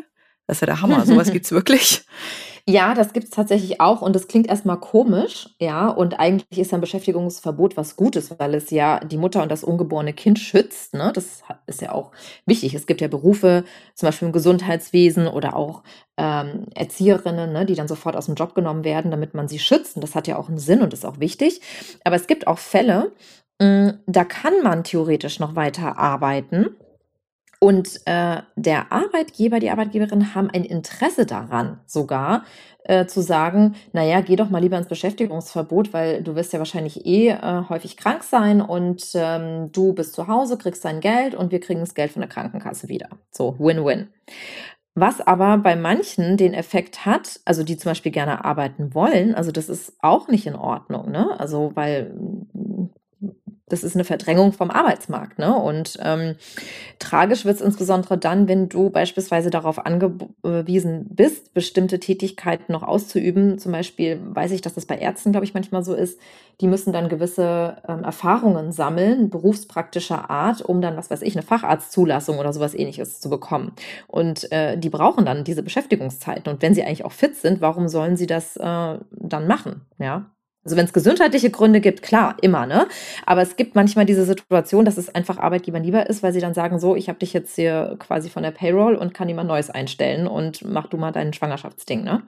[0.47, 1.05] Das ist ja der Hammer.
[1.05, 2.05] Sowas gibt's wirklich.
[2.69, 6.71] Ja, das gibt es tatsächlich auch und das klingt erstmal komisch, ja, und eigentlich ist
[6.73, 11.11] ein Beschäftigungsverbot was Gutes, weil es ja die Mutter und das ungeborene Kind schützt, ne?
[11.13, 12.11] Das ist ja auch
[12.45, 12.75] wichtig.
[12.75, 15.81] Es gibt ja Berufe, zum Beispiel im Gesundheitswesen oder auch
[16.17, 19.95] ähm, Erzieherinnen, ne, die dann sofort aus dem Job genommen werden, damit man sie schützt.
[19.95, 21.61] Und das hat ja auch einen Sinn und ist auch wichtig.
[22.03, 23.11] Aber es gibt auch Fälle,
[23.59, 26.75] mm, da kann man theoretisch noch weiter arbeiten
[27.63, 32.43] und äh, der Arbeitgeber, die Arbeitgeberin haben ein Interesse daran, sogar
[32.85, 37.05] äh, zu sagen, naja, geh doch mal lieber ins Beschäftigungsverbot, weil du wirst ja wahrscheinlich
[37.05, 41.51] eh äh, häufig krank sein und ähm, du bist zu Hause, kriegst dein Geld und
[41.51, 43.09] wir kriegen das Geld von der Krankenkasse wieder.
[43.29, 44.07] So, Win-Win.
[44.95, 49.51] Was aber bei manchen den Effekt hat, also die zum Beispiel gerne arbeiten wollen, also
[49.51, 51.39] das ist auch nicht in Ordnung, ne?
[51.39, 52.15] Also weil
[53.71, 55.39] das ist eine Verdrängung vom Arbeitsmarkt.
[55.39, 55.55] Ne?
[55.55, 56.35] Und ähm,
[56.99, 63.57] tragisch wird es insbesondere dann, wenn du beispielsweise darauf angewiesen bist, bestimmte Tätigkeiten noch auszuüben.
[63.59, 66.19] Zum Beispiel weiß ich, dass das bei Ärzten, glaube ich, manchmal so ist.
[66.59, 71.43] Die müssen dann gewisse ähm, Erfahrungen sammeln, berufspraktischer Art, um dann, was weiß ich, eine
[71.43, 73.73] Facharztzulassung oder sowas ähnliches zu bekommen.
[74.07, 76.51] Und äh, die brauchen dann diese Beschäftigungszeiten.
[76.51, 79.81] Und wenn sie eigentlich auch fit sind, warum sollen sie das äh, dann machen?
[79.97, 80.31] Ja.
[80.63, 82.87] Also wenn es gesundheitliche Gründe gibt, klar, immer, ne?
[83.25, 86.53] Aber es gibt manchmal diese Situation, dass es einfach Arbeitgebern lieber ist, weil sie dann
[86.53, 89.71] sagen, so, ich habe dich jetzt hier quasi von der Payroll und kann jemand Neues
[89.71, 92.21] einstellen und mach du mal dein Schwangerschaftsding, ne?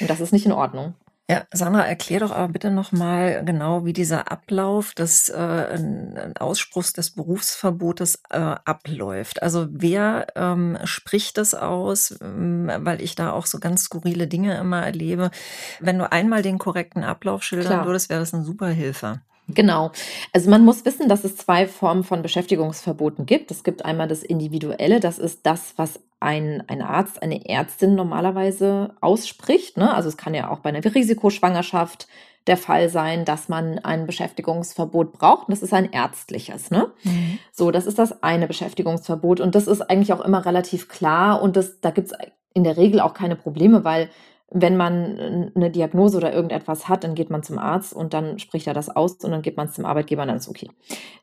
[0.00, 0.94] Und das ist nicht in Ordnung.
[1.28, 7.10] Ja, Sandra, erklär doch aber bitte nochmal genau, wie dieser Ablauf des äh, Ausspruchs des
[7.10, 9.42] Berufsverbotes äh, abläuft.
[9.42, 14.56] Also wer ähm, spricht das aus, ähm, weil ich da auch so ganz skurrile Dinge
[14.56, 15.32] immer erlebe.
[15.80, 17.86] Wenn du einmal den korrekten Ablauf schildern Klar.
[17.86, 19.20] würdest, wäre das eine super Hilfe.
[19.48, 19.92] Genau.
[20.32, 23.50] Also man muss wissen, dass es zwei Formen von Beschäftigungsverboten gibt.
[23.50, 28.94] Es gibt einmal das Individuelle, das ist das, was ein, ein Arzt, eine Ärztin normalerweise
[29.00, 29.76] ausspricht.
[29.76, 29.94] Ne?
[29.94, 32.08] Also es kann ja auch bei einer Risikoschwangerschaft
[32.46, 35.48] der Fall sein, dass man ein Beschäftigungsverbot braucht.
[35.48, 36.70] das ist ein ärztliches.
[36.70, 36.92] Ne?
[37.02, 37.38] Mhm.
[37.52, 39.40] So, das ist das eine Beschäftigungsverbot.
[39.40, 41.42] Und das ist eigentlich auch immer relativ klar.
[41.42, 42.18] Und das, da gibt es
[42.54, 44.08] in der Regel auch keine Probleme, weil
[44.50, 48.66] wenn man eine Diagnose oder irgendetwas hat, dann geht man zum Arzt und dann spricht
[48.68, 50.70] er das aus und dann geht man es zum Arbeitgeber und dann ist okay.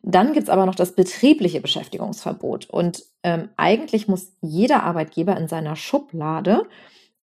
[0.02, 2.70] Dann gibt es aber noch das betriebliche Beschäftigungsverbot.
[2.70, 6.64] Und ähm, eigentlich muss jeder Arbeitgeber in seiner Schublade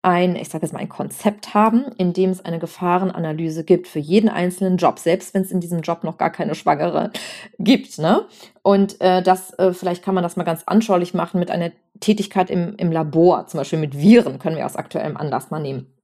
[0.08, 4.00] ein, ich sage jetzt mal, ein Konzept haben, in dem es eine Gefahrenanalyse gibt für
[4.00, 7.12] jeden einzelnen Job, selbst wenn es in diesem Job noch gar keine Schwangere
[7.60, 8.00] gibt.
[8.00, 8.26] Ne?
[8.64, 12.50] Und äh, das, äh, vielleicht kann man das mal ganz anschaulich machen mit einer Tätigkeit
[12.50, 15.97] im, im Labor, zum Beispiel mit Viren, können wir aus aktuellem Anlass mal nehmen.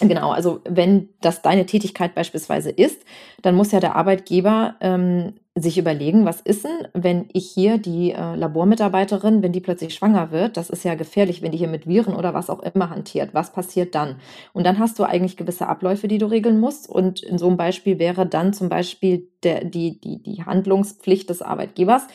[0.00, 3.04] Genau, also wenn das deine Tätigkeit beispielsweise ist,
[3.42, 8.12] dann muss ja der Arbeitgeber ähm, sich überlegen, was ist denn, wenn ich hier die
[8.12, 11.86] äh, Labormitarbeiterin, wenn die plötzlich schwanger wird, das ist ja gefährlich, wenn die hier mit
[11.86, 13.34] Viren oder was auch immer hantiert.
[13.34, 14.16] Was passiert dann?
[14.54, 16.88] Und dann hast du eigentlich gewisse Abläufe, die du regeln musst.
[16.88, 21.42] Und in so einem Beispiel wäre dann zum Beispiel der, die, die, die Handlungspflicht des
[21.42, 22.06] Arbeitgebers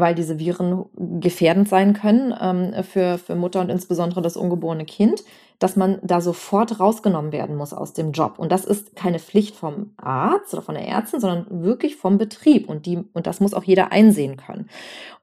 [0.00, 0.84] weil diese Viren
[1.20, 5.24] gefährdend sein können ähm, für, für Mutter und insbesondere das ungeborene Kind,
[5.58, 8.38] dass man da sofort rausgenommen werden muss aus dem Job.
[8.38, 12.68] Und das ist keine Pflicht vom Arzt oder von der Ärztin, sondern wirklich vom Betrieb.
[12.68, 14.68] Und, die, und das muss auch jeder einsehen können.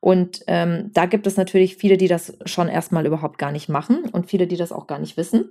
[0.01, 4.09] Und ähm, da gibt es natürlich viele, die das schon erstmal überhaupt gar nicht machen
[4.11, 5.49] und viele, die das auch gar nicht wissen.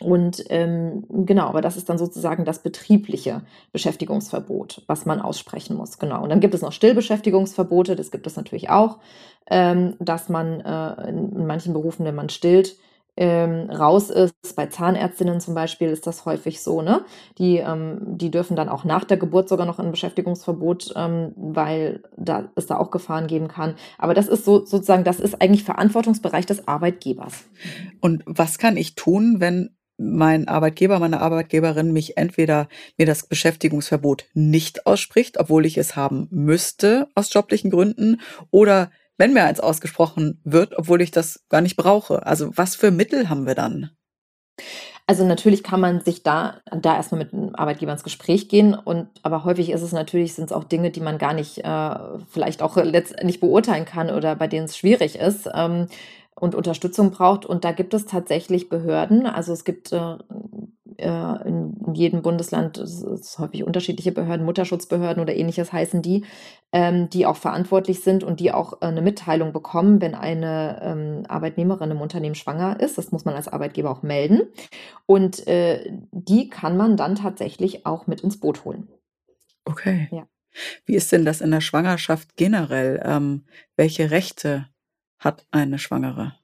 [0.00, 5.98] Und ähm, genau, aber das ist dann sozusagen das betriebliche Beschäftigungsverbot, was man aussprechen muss.
[5.98, 6.22] Genau.
[6.22, 8.98] Und dann gibt es noch Stillbeschäftigungsverbote, das gibt es natürlich auch,
[9.50, 12.76] ähm, dass man äh, in, in manchen Berufen, wenn man stillt,
[13.16, 14.34] ähm, raus ist.
[14.56, 17.04] Bei Zahnärztinnen zum Beispiel ist das häufig so, ne?
[17.38, 22.02] Die, ähm, die dürfen dann auch nach der Geburt sogar noch ein Beschäftigungsverbot, ähm, weil
[22.16, 23.74] da es da auch Gefahren geben kann.
[23.98, 27.44] Aber das ist so sozusagen, das ist eigentlich Verantwortungsbereich des Arbeitgebers.
[28.00, 34.24] Und was kann ich tun, wenn mein Arbeitgeber, meine Arbeitgeberin mich entweder mir das Beschäftigungsverbot
[34.34, 38.20] nicht ausspricht, obwohl ich es haben müsste aus joblichen Gründen,
[38.50, 42.26] oder wenn mir eins ausgesprochen wird, obwohl ich das gar nicht brauche.
[42.26, 43.90] Also was für Mittel haben wir dann?
[45.06, 49.08] Also natürlich kann man sich da, da erstmal mit dem Arbeitgeber ins Gespräch gehen und
[49.22, 51.94] aber häufig ist es natürlich, sind es auch Dinge, die man gar nicht äh,
[52.30, 55.48] vielleicht auch letztendlich beurteilen kann oder bei denen es schwierig ist.
[55.52, 55.88] Ähm,
[56.34, 57.46] und Unterstützung braucht.
[57.46, 59.26] Und da gibt es tatsächlich Behörden.
[59.26, 60.16] Also es gibt äh,
[60.98, 66.24] äh in jedem Bundesland es ist häufig unterschiedliche Behörden, Mutterschutzbehörden oder ähnliches heißen die,
[66.72, 71.24] ähm, die auch verantwortlich sind und die auch äh, eine Mitteilung bekommen, wenn eine ähm,
[71.28, 72.98] Arbeitnehmerin im Unternehmen schwanger ist.
[72.98, 74.42] Das muss man als Arbeitgeber auch melden.
[75.06, 78.88] Und äh, die kann man dann tatsächlich auch mit ins Boot holen.
[79.64, 80.08] Okay.
[80.10, 80.26] Ja.
[80.84, 83.00] Wie ist denn das in der Schwangerschaft generell?
[83.04, 83.44] Ähm,
[83.76, 84.66] welche Rechte
[85.18, 86.34] hat eine Schwangere.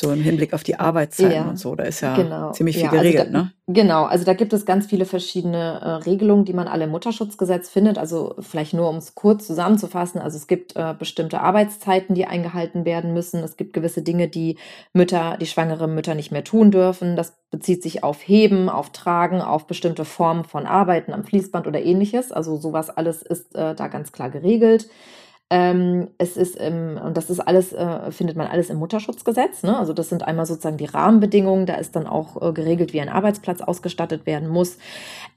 [0.00, 2.84] So im Hinblick auf die Arbeitszeiten ja, und so, da ist ja genau, ziemlich viel
[2.84, 3.52] ja, geregelt, also da, ne?
[3.66, 7.68] Genau, also da gibt es ganz viele verschiedene äh, Regelungen, die man alle im Mutterschutzgesetz
[7.68, 7.98] findet.
[7.98, 10.20] Also vielleicht nur, um es kurz zusammenzufassen.
[10.20, 13.42] Also es gibt äh, bestimmte Arbeitszeiten, die eingehalten werden müssen.
[13.42, 14.56] Es gibt gewisse Dinge, die
[14.92, 17.16] Mütter, die schwangere Mütter nicht mehr tun dürfen.
[17.16, 21.82] Das bezieht sich auf Heben, auf Tragen, auf bestimmte Formen von Arbeiten am Fließband oder
[21.82, 22.30] ähnliches.
[22.30, 24.88] Also sowas alles ist äh, da ganz klar geregelt.
[25.50, 29.62] Ähm, es ist, ähm, und das ist alles, äh, findet man alles im Mutterschutzgesetz.
[29.62, 29.78] Ne?
[29.78, 31.64] Also das sind einmal sozusagen die Rahmenbedingungen.
[31.64, 34.76] Da ist dann auch äh, geregelt, wie ein Arbeitsplatz ausgestattet werden muss.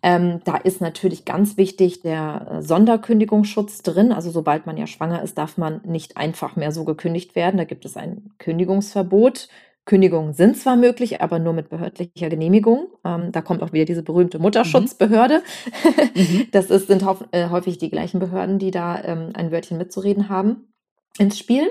[0.04, 4.12] Ähm, da ist natürlich ganz wichtig der äh, Sonderkündigungsschutz drin.
[4.12, 7.58] Also sobald man ja schwanger ist, darf man nicht einfach mehr so gekündigt werden.
[7.58, 9.48] Da gibt es ein Kündigungsverbot
[9.92, 12.88] Kündigungen sind zwar möglich, aber nur mit behördlicher Genehmigung.
[13.04, 15.42] Ähm, da kommt auch wieder diese berühmte Mutterschutzbehörde.
[16.16, 16.48] Mhm.
[16.54, 20.68] Das ist, sind äh, häufig die gleichen Behörden, die da ähm, ein Wörtchen mitzureden haben
[21.18, 21.70] ins Spiel.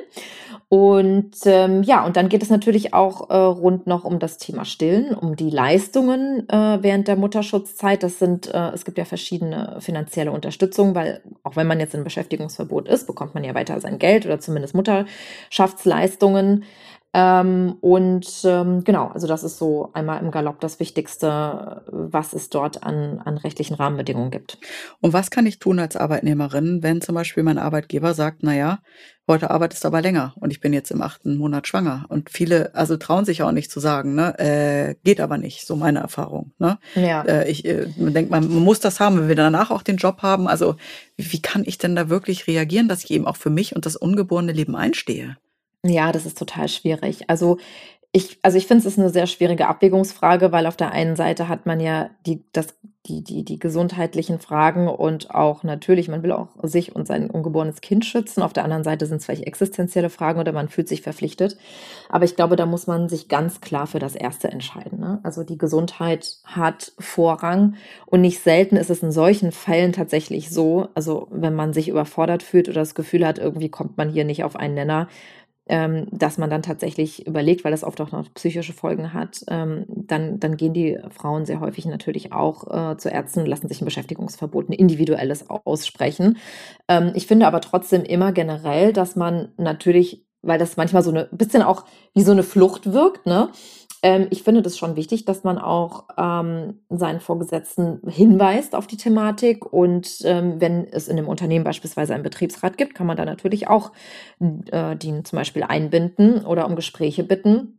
[0.69, 4.67] Und ähm, ja, und dann geht es natürlich auch äh, rund noch um das Thema
[4.67, 8.03] Stillen, um die Leistungen äh, während der Mutterschutzzeit.
[8.03, 12.05] Das sind, äh, es gibt ja verschiedene finanzielle Unterstützung, weil auch wenn man jetzt in
[12.05, 16.65] Beschäftigungsverbot ist, bekommt man ja weiter sein Geld oder zumindest Mutterschaftsleistungen.
[17.13, 22.51] Ähm, und ähm, genau, also das ist so einmal im Galopp das Wichtigste, was es
[22.51, 24.59] dort an, an rechtlichen Rahmenbedingungen gibt.
[25.01, 28.79] Und was kann ich tun als Arbeitnehmerin, wenn zum Beispiel mein Arbeitgeber sagt, naja,
[29.27, 32.07] heute arbeitest du aber länger und ich bin jetzt im achten Monat schwanger.
[32.09, 35.75] Und viele, also trauen sich auch nicht zu sagen, ne, äh, geht aber nicht, so
[35.75, 36.53] meine Erfahrung.
[36.59, 36.79] Ne?
[36.95, 37.23] Ja.
[37.23, 40.23] Äh, ich äh, man denkt, man, muss das haben, wenn wir danach auch den Job
[40.23, 40.47] haben.
[40.47, 40.77] Also
[41.17, 43.97] wie kann ich denn da wirklich reagieren, dass ich eben auch für mich und das
[43.97, 45.37] ungeborene Leben einstehe?
[45.85, 47.29] Ja, das ist total schwierig.
[47.29, 47.59] Also
[48.13, 51.49] ich, also ich finde, es ist eine sehr schwierige Abwägungsfrage, weil auf der einen Seite
[51.49, 52.75] hat man ja die, das,
[53.07, 57.81] die, die, die gesundheitlichen Fragen und auch natürlich, man will auch sich und sein ungeborenes
[57.81, 58.43] Kind schützen.
[58.43, 61.57] Auf der anderen Seite sind es vielleicht existenzielle Fragen oder man fühlt sich verpflichtet.
[62.09, 64.99] Aber ich glaube, da muss man sich ganz klar für das Erste entscheiden.
[64.99, 65.21] Ne?
[65.23, 70.89] Also die Gesundheit hat Vorrang und nicht selten ist es in solchen Fällen tatsächlich so,
[70.95, 74.43] also wenn man sich überfordert fühlt oder das Gefühl hat, irgendwie kommt man hier nicht
[74.43, 75.07] auf einen Nenner,
[75.71, 79.85] ähm, dass man dann tatsächlich überlegt, weil das oft auch noch psychische Folgen hat, ähm,
[79.87, 83.85] dann, dann gehen die Frauen sehr häufig natürlich auch äh, zu Ärzten lassen sich ein
[83.85, 86.39] Beschäftigungsverbot, ein individuelles aussprechen.
[86.89, 91.29] Ähm, ich finde aber trotzdem immer generell, dass man natürlich, weil das manchmal so ein
[91.31, 93.51] bisschen auch wie so eine Flucht wirkt, ne?
[94.03, 98.97] Ähm, ich finde das schon wichtig, dass man auch ähm, seinen Vorgesetzten hinweist auf die
[98.97, 99.73] Thematik.
[99.73, 103.69] Und ähm, wenn es in einem Unternehmen beispielsweise einen Betriebsrat gibt, kann man da natürlich
[103.69, 103.93] auch
[104.41, 107.79] äh, den zum Beispiel einbinden oder um Gespräche bitten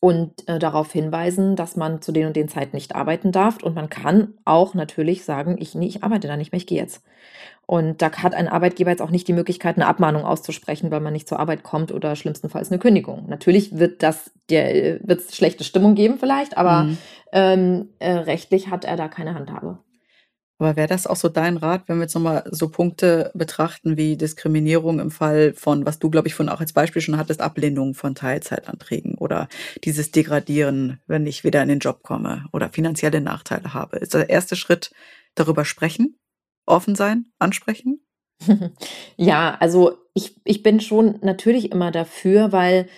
[0.00, 3.62] und äh, darauf hinweisen, dass man zu den und den Zeiten nicht arbeiten darf.
[3.62, 6.80] Und man kann auch natürlich sagen, ich, nee, ich arbeite da nicht mehr, ich gehe
[6.80, 7.02] jetzt.
[7.66, 11.12] Und da hat ein Arbeitgeber jetzt auch nicht die Möglichkeit, eine Abmahnung auszusprechen, weil man
[11.12, 13.28] nicht zur Arbeit kommt oder schlimmstenfalls eine Kündigung.
[13.28, 16.98] Natürlich wird das der wird es schlechte Stimmung geben vielleicht, aber mhm.
[17.32, 19.78] ähm, äh, rechtlich hat er da keine Handhabe.
[20.58, 24.16] Aber wäre das auch so dein Rat, wenn wir jetzt nochmal so Punkte betrachten wie
[24.16, 27.92] Diskriminierung im Fall von, was du, glaube ich, von auch als Beispiel schon hattest, Ablehnung
[27.94, 29.48] von Teilzeitanträgen oder
[29.84, 33.98] dieses Degradieren, wenn ich wieder in den Job komme oder finanzielle Nachteile habe?
[33.98, 34.92] Ist der erste Schritt
[35.34, 36.16] darüber sprechen?
[36.66, 38.00] Offen sein, ansprechen?
[39.16, 42.88] ja, also ich, ich bin schon natürlich immer dafür, weil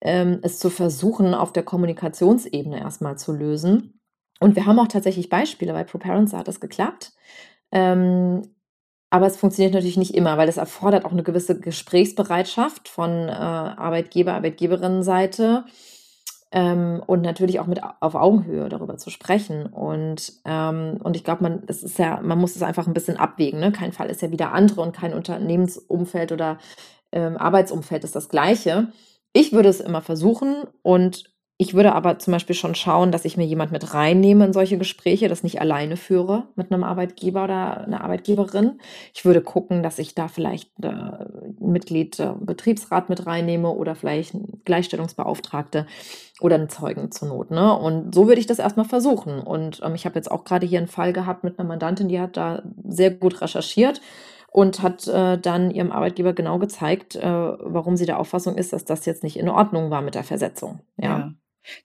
[0.00, 4.00] ähm, es zu versuchen, auf der Kommunikationsebene erstmal zu lösen.
[4.40, 7.12] Und wir haben auch tatsächlich Beispiele, bei ProParents hat das geklappt.
[7.72, 8.42] Ähm,
[9.10, 13.32] aber es funktioniert natürlich nicht immer, weil es erfordert auch eine gewisse Gesprächsbereitschaft von äh,
[13.32, 15.64] Arbeitgeber, Arbeitgeberinnenseite
[16.54, 19.66] ähm, und natürlich auch mit auf Augenhöhe darüber zu sprechen.
[19.66, 23.16] Und, ähm, und ich glaube, man, es ist ja, man muss es einfach ein bisschen
[23.16, 23.58] abwägen.
[23.58, 23.72] Ne?
[23.72, 26.58] Kein Fall ist ja wieder andere und kein Unternehmensumfeld oder
[27.10, 28.92] ähm, Arbeitsumfeld ist das gleiche.
[29.32, 33.36] Ich würde es immer versuchen und ich würde aber zum Beispiel schon schauen, dass ich
[33.36, 37.82] mir jemand mit reinnehme in solche Gespräche, das nicht alleine führe mit einem Arbeitgeber oder
[37.82, 38.80] einer Arbeitgeberin.
[39.14, 43.94] Ich würde gucken, dass ich da vielleicht äh, ein Mitglied äh, Betriebsrat mit reinnehme oder
[43.94, 45.86] vielleicht eine Gleichstellungsbeauftragte
[46.40, 47.52] oder einen Zeugen zur Not.
[47.52, 47.72] Ne?
[47.72, 49.38] Und so würde ich das erstmal versuchen.
[49.38, 52.18] Und ähm, ich habe jetzt auch gerade hier einen Fall gehabt mit einer Mandantin, die
[52.18, 54.00] hat da sehr gut recherchiert
[54.48, 58.84] und hat äh, dann ihrem Arbeitgeber genau gezeigt, äh, warum sie der Auffassung ist, dass
[58.84, 60.80] das jetzt nicht in Ordnung war mit der Versetzung.
[60.96, 61.18] ja.
[61.18, 61.34] ja.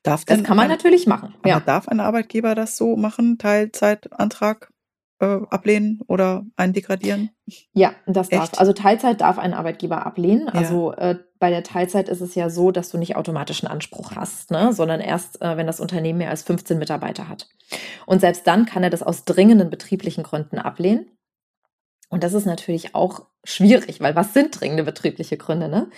[0.04, 1.36] Darf das kann man ein, natürlich machen.
[1.46, 1.60] Ja.
[1.60, 4.72] Darf ein Arbeitgeber das so machen, Teilzeitantrag
[5.20, 7.30] äh, ablehnen oder einen degradieren?
[7.74, 8.42] Ja, das Echt?
[8.42, 8.60] darf.
[8.60, 10.48] Also Teilzeit darf ein Arbeitgeber ablehnen.
[10.48, 10.54] Ja.
[10.54, 14.14] Also äh, bei der Teilzeit ist es ja so, dass du nicht automatisch einen Anspruch
[14.16, 14.74] hast, ne?
[14.74, 17.48] sondern erst, äh, wenn das Unternehmen mehr als 15 Mitarbeiter hat.
[18.06, 21.12] Und selbst dann kann er das aus dringenden betrieblichen Gründen ablehnen.
[22.10, 25.70] Und das ist natürlich auch schwierig, weil was sind dringende betriebliche Gründe?
[25.70, 25.90] Ne?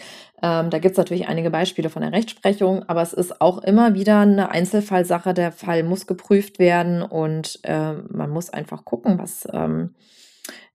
[0.43, 3.93] Ähm, da gibt es natürlich einige Beispiele von der Rechtsprechung, aber es ist auch immer
[3.93, 5.33] wieder eine Einzelfallsache.
[5.33, 9.95] Der Fall muss geprüft werden und äh, man muss einfach gucken, was, ähm,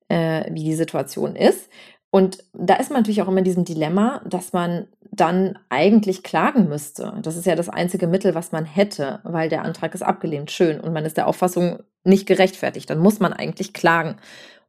[0.08, 1.68] äh, wie die Situation ist.
[2.10, 6.68] Und da ist man natürlich auch immer in diesem Dilemma, dass man dann eigentlich klagen
[6.68, 7.12] müsste.
[7.22, 10.50] Das ist ja das einzige Mittel, was man hätte, weil der Antrag ist abgelehnt.
[10.50, 10.80] Schön.
[10.80, 12.88] Und man ist der Auffassung nicht gerechtfertigt.
[12.88, 14.16] Dann muss man eigentlich klagen.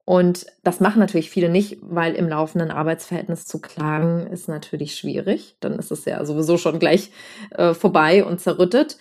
[0.10, 5.58] Und das machen natürlich viele nicht, weil im laufenden Arbeitsverhältnis zu klagen ist natürlich schwierig.
[5.60, 7.12] Dann ist es ja sowieso schon gleich
[7.52, 8.98] äh, vorbei und zerrüttet.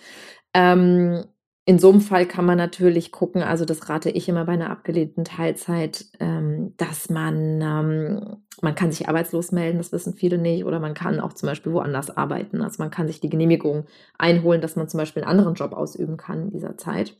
[0.53, 1.23] Ähm,
[1.63, 4.69] in so einem Fall kann man natürlich gucken, also das rate ich immer bei einer
[4.69, 10.65] abgelehnten Teilzeit, ähm, dass man, ähm, man kann sich arbeitslos melden, das wissen viele nicht,
[10.65, 12.61] oder man kann auch zum Beispiel woanders arbeiten.
[12.61, 13.85] Also man kann sich die Genehmigung
[14.17, 17.15] einholen, dass man zum Beispiel einen anderen Job ausüben kann in dieser Zeit.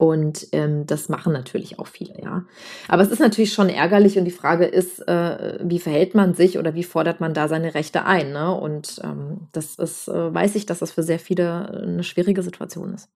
[0.00, 2.44] Und ähm, das machen natürlich auch viele, ja.
[2.88, 6.56] Aber es ist natürlich schon ärgerlich und die Frage ist, äh, wie verhält man sich
[6.56, 8.32] oder wie fordert man da seine Rechte ein?
[8.32, 8.50] Ne?
[8.50, 12.94] Und ähm, das ist, äh, weiß ich, dass das für sehr viele eine schwierige Situation
[12.94, 13.10] ist.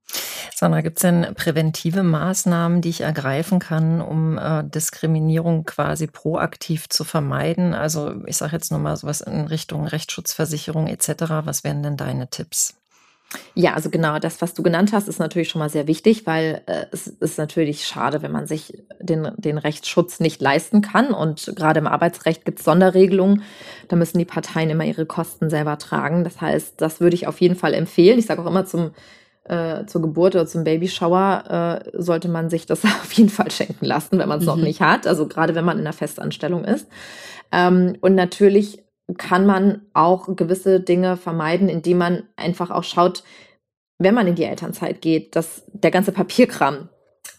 [0.54, 6.90] Sandra, gibt es denn präventive Maßnahmen, die ich ergreifen kann, um äh, Diskriminierung quasi proaktiv
[6.90, 7.72] zu vermeiden?
[7.72, 11.08] Also ich sage jetzt nur mal sowas in Richtung Rechtsschutzversicherung etc.
[11.44, 12.74] Was wären denn deine Tipps?
[13.54, 16.62] Ja, also genau, das, was du genannt hast, ist natürlich schon mal sehr wichtig, weil
[16.66, 21.12] äh, es ist natürlich schade, wenn man sich den, den Rechtsschutz nicht leisten kann.
[21.12, 23.42] Und gerade im Arbeitsrecht gibt es Sonderregelungen.
[23.88, 26.24] Da müssen die Parteien immer ihre Kosten selber tragen.
[26.24, 28.18] Das heißt, das würde ich auf jeden Fall empfehlen.
[28.18, 28.90] Ich sage auch immer zum
[29.44, 33.84] äh, zur Geburt oder zum Babyshower äh, sollte man sich das auf jeden Fall schenken
[33.84, 34.52] lassen, wenn man es mhm.
[34.52, 35.06] noch nicht hat.
[35.06, 36.88] Also gerade wenn man in einer Festanstellung ist.
[37.52, 38.83] Ähm, und natürlich
[39.18, 43.22] kann man auch gewisse Dinge vermeiden, indem man einfach auch schaut,
[43.98, 46.88] wenn man in die Elternzeit geht, dass der ganze Papierkram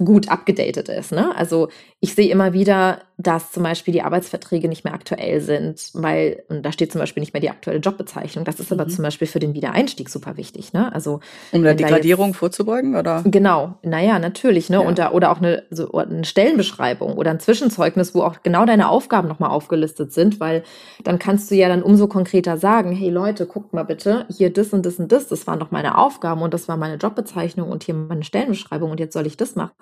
[0.03, 1.11] gut abgedatet ist.
[1.11, 1.35] Ne?
[1.35, 1.69] Also
[2.01, 6.63] ich sehe immer wieder, dass zum Beispiel die Arbeitsverträge nicht mehr aktuell sind, weil, und
[6.63, 8.43] da steht zum Beispiel nicht mehr die aktuelle Jobbezeichnung.
[8.43, 8.79] Das ist mhm.
[8.79, 10.73] aber zum Beispiel für den Wiedereinstieg super wichtig.
[10.73, 10.93] Ne?
[10.93, 11.21] Also,
[11.53, 13.23] um der Degradierung jetzt, vorzubeugen, oder?
[13.25, 14.69] Genau, naja, natürlich.
[14.69, 14.77] Ne?
[14.77, 14.81] Ja.
[14.81, 18.89] Und da, oder auch eine, so, eine Stellenbeschreibung oder ein Zwischenzeugnis, wo auch genau deine
[18.89, 20.63] Aufgaben nochmal aufgelistet sind, weil
[21.03, 24.73] dann kannst du ja dann umso konkreter sagen, hey Leute, guckt mal bitte, hier das
[24.73, 27.85] und das und das, das waren doch meine Aufgaben und das war meine Jobbezeichnung und
[27.85, 29.74] hier meine Stellenbeschreibung und jetzt soll ich das machen.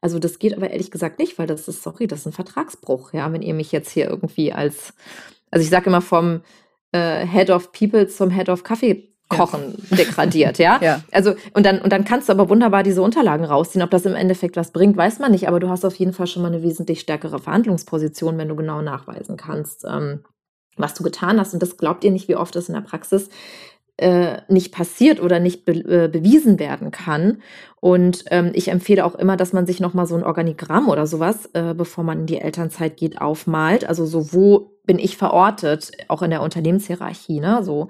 [0.00, 3.12] Also das geht aber ehrlich gesagt nicht, weil das ist, sorry, das ist ein Vertragsbruch,
[3.12, 4.94] ja, wenn ihr mich jetzt hier irgendwie als,
[5.50, 6.42] also ich sage immer vom
[6.92, 9.96] äh, Head of People zum Head of Kaffee kochen ja.
[9.96, 10.78] degradiert, ja?
[10.82, 11.00] ja.
[11.10, 13.82] Also und dann und dann kannst du aber wunderbar diese Unterlagen rausziehen.
[13.82, 15.48] Ob das im Endeffekt was bringt, weiß man nicht.
[15.48, 18.82] Aber du hast auf jeden Fall schon mal eine wesentlich stärkere Verhandlungsposition, wenn du genau
[18.82, 20.24] nachweisen kannst, ähm,
[20.76, 21.54] was du getan hast.
[21.54, 23.28] Und das glaubt ihr nicht, wie oft das in der Praxis
[23.98, 27.42] äh, nicht passiert oder nicht be äh, bewiesen werden kann.
[27.80, 31.50] Und ähm, ich empfehle auch immer, dass man sich nochmal so ein Organigramm oder sowas,
[31.52, 33.84] äh, bevor man in die Elternzeit geht, aufmalt.
[33.84, 37.62] Also so, wo bin ich verortet, auch in der Unternehmenshierarchie, ne?
[37.62, 37.88] So,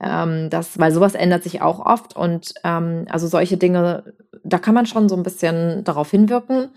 [0.00, 4.74] ähm, das, weil sowas ändert sich auch oft und ähm, also solche Dinge, da kann
[4.74, 6.70] man schon so ein bisschen darauf hinwirken.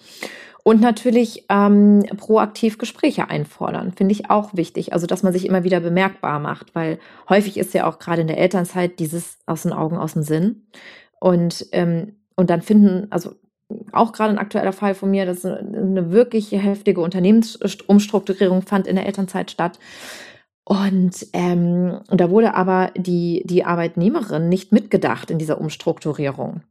[0.67, 4.91] Und natürlich ähm, proaktiv Gespräche einfordern, finde ich auch wichtig.
[4.91, 6.99] Also, dass man sich immer wieder bemerkbar macht, weil
[7.29, 10.67] häufig ist ja auch gerade in der Elternzeit dieses aus den Augen, aus dem Sinn.
[11.21, 13.35] Und, ähm, und dann finden, also
[13.93, 19.05] auch gerade ein aktueller Fall von mir, dass eine wirklich heftige Unternehmensumstrukturierung fand in der
[19.05, 19.79] Elternzeit statt.
[20.65, 26.63] Und, ähm, und da wurde aber die, die Arbeitnehmerin nicht mitgedacht in dieser Umstrukturierung.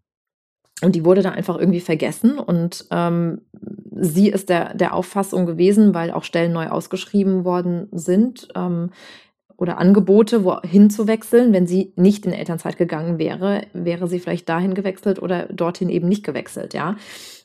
[0.82, 2.38] Und die wurde da einfach irgendwie vergessen.
[2.38, 3.40] Und ähm,
[3.98, 8.90] sie ist der, der Auffassung gewesen, weil auch Stellen neu ausgeschrieben worden sind, ähm,
[9.56, 11.52] oder Angebote, wohin zu wechseln.
[11.52, 16.08] Wenn sie nicht in Elternzeit gegangen wäre, wäre sie vielleicht dahin gewechselt oder dorthin eben
[16.08, 16.96] nicht gewechselt, ja.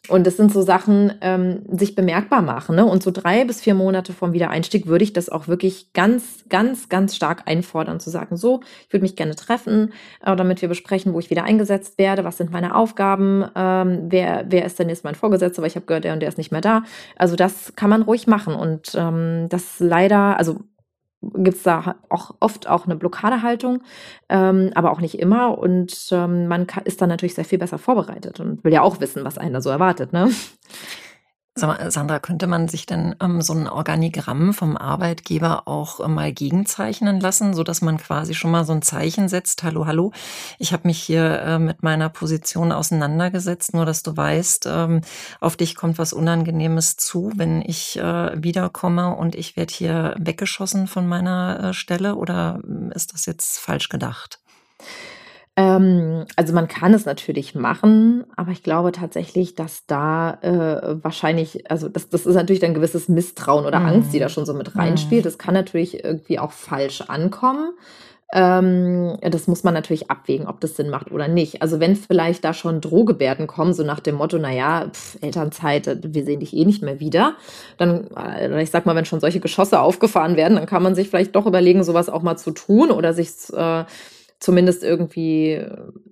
[0.08, 2.76] Und das sind so Sachen, ähm, sich bemerkbar machen.
[2.76, 2.86] Ne?
[2.86, 6.90] Und so drei bis vier Monate vom Wiedereinstieg würde ich das auch wirklich ganz, ganz,
[6.90, 9.94] ganz stark einfordern, zu sagen, so, ich würde mich gerne treffen,
[10.26, 14.46] äh, damit wir besprechen, wo ich wieder eingesetzt werde, was sind meine Aufgaben, ähm, wer,
[14.50, 16.52] wer ist denn jetzt mein Vorgesetzter, weil ich habe gehört, der und der ist nicht
[16.52, 16.84] mehr da.
[17.16, 18.56] Also das kann man ruhig machen.
[18.56, 20.62] Und ähm, das leider, also
[21.22, 23.84] gibt es da auch oft auch eine Blockadehaltung,
[24.30, 25.58] ähm, aber auch nicht immer.
[25.58, 29.00] Und ähm, man kann, ist dann natürlich sehr viel besser vorbereitet und will ja auch
[29.00, 30.14] wissen, was einen da so erwartet.
[30.14, 30.30] Ne?
[31.54, 37.20] Sandra, könnte man sich denn ähm, so ein Organigramm vom Arbeitgeber auch äh, mal gegenzeichnen
[37.20, 39.62] lassen, so dass man quasi schon mal so ein Zeichen setzt?
[39.64, 40.14] Hallo, hallo,
[40.60, 45.02] ich habe mich hier äh, mit meiner Position auseinandergesetzt, nur dass du weißt, ähm,
[45.42, 50.88] auf dich kommt was Unangenehmes zu, wenn ich äh, wiederkomme und ich werde hier weggeschossen
[50.88, 54.40] von meiner äh, Stelle oder ähm, ist das jetzt falsch gedacht?
[55.58, 61.70] Ähm, also man kann es natürlich machen, aber ich glaube tatsächlich, dass da äh, wahrscheinlich,
[61.70, 64.30] also das, das ist natürlich ein gewisses Misstrauen oder Angst, die da mhm.
[64.30, 65.24] schon so mit reinspielt.
[65.24, 65.28] Mhm.
[65.28, 67.74] Das kann natürlich irgendwie auch falsch ankommen.
[68.34, 71.62] Ähm, das muss man natürlich abwägen, ob das Sinn macht oder nicht.
[71.62, 75.98] Also wenn vielleicht da schon Drohgebärden kommen, so nach dem Motto, naja, pf, Elternzeit, äh,
[76.02, 77.36] wir sehen dich eh nicht mehr wieder,
[77.78, 81.10] dann, äh, ich sag mal, wenn schon solche Geschosse aufgefahren werden, dann kann man sich
[81.10, 83.84] vielleicht doch überlegen, sowas auch mal zu tun oder sich äh,
[84.42, 85.64] zumindest irgendwie,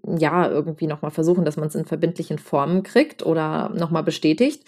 [0.07, 4.63] ja, irgendwie nochmal versuchen, dass man es in verbindlichen Formen kriegt oder nochmal bestätigt.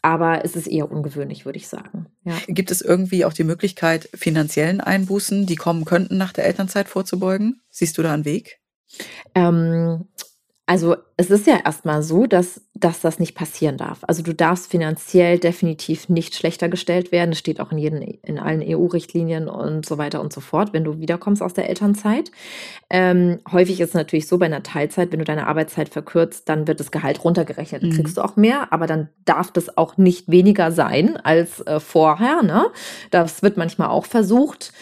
[0.00, 2.06] Aber es ist eher ungewöhnlich, würde ich sagen.
[2.24, 2.34] Ja.
[2.46, 7.60] Gibt es irgendwie auch die Möglichkeit, finanziellen Einbußen, die kommen könnten, nach der Elternzeit vorzubeugen?
[7.70, 8.60] Siehst du da einen Weg?
[9.34, 10.06] Ähm,
[10.66, 13.98] also es ist ja erstmal so, dass, dass das nicht passieren darf.
[14.02, 17.30] Also du darfst finanziell definitiv nicht schlechter gestellt werden.
[17.30, 20.82] Das steht auch in, jeden, in allen EU-Richtlinien und so weiter und so fort, wenn
[20.82, 22.32] du wiederkommst aus der Elternzeit.
[22.90, 26.66] Ähm, häufig ist es natürlich so bei einer Teilzeit, wenn du deine Arbeitszeit verkürzt, dann
[26.66, 27.82] wird das Gehalt runtergerechnet.
[27.82, 27.94] Dann mhm.
[27.94, 32.42] kriegst du auch mehr, aber dann darf das auch nicht weniger sein als äh, vorher.
[32.42, 32.66] Ne?
[33.12, 34.72] Das wird manchmal auch versucht.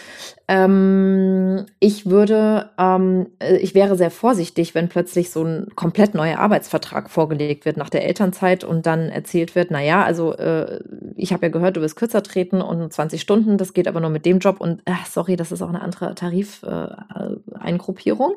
[0.49, 6.38] Ähm, ich würde, ähm, äh, ich wäre sehr vorsichtig, wenn plötzlich so ein komplett neuer
[6.38, 10.78] Arbeitsvertrag vorgelegt wird nach der Elternzeit und dann erzählt wird, na ja, also äh,
[11.16, 14.10] ich habe ja gehört, du wirst kürzer treten und 20 Stunden, das geht aber nur
[14.10, 18.34] mit dem Job und äh, sorry, das ist auch eine andere Tarifeingruppierung.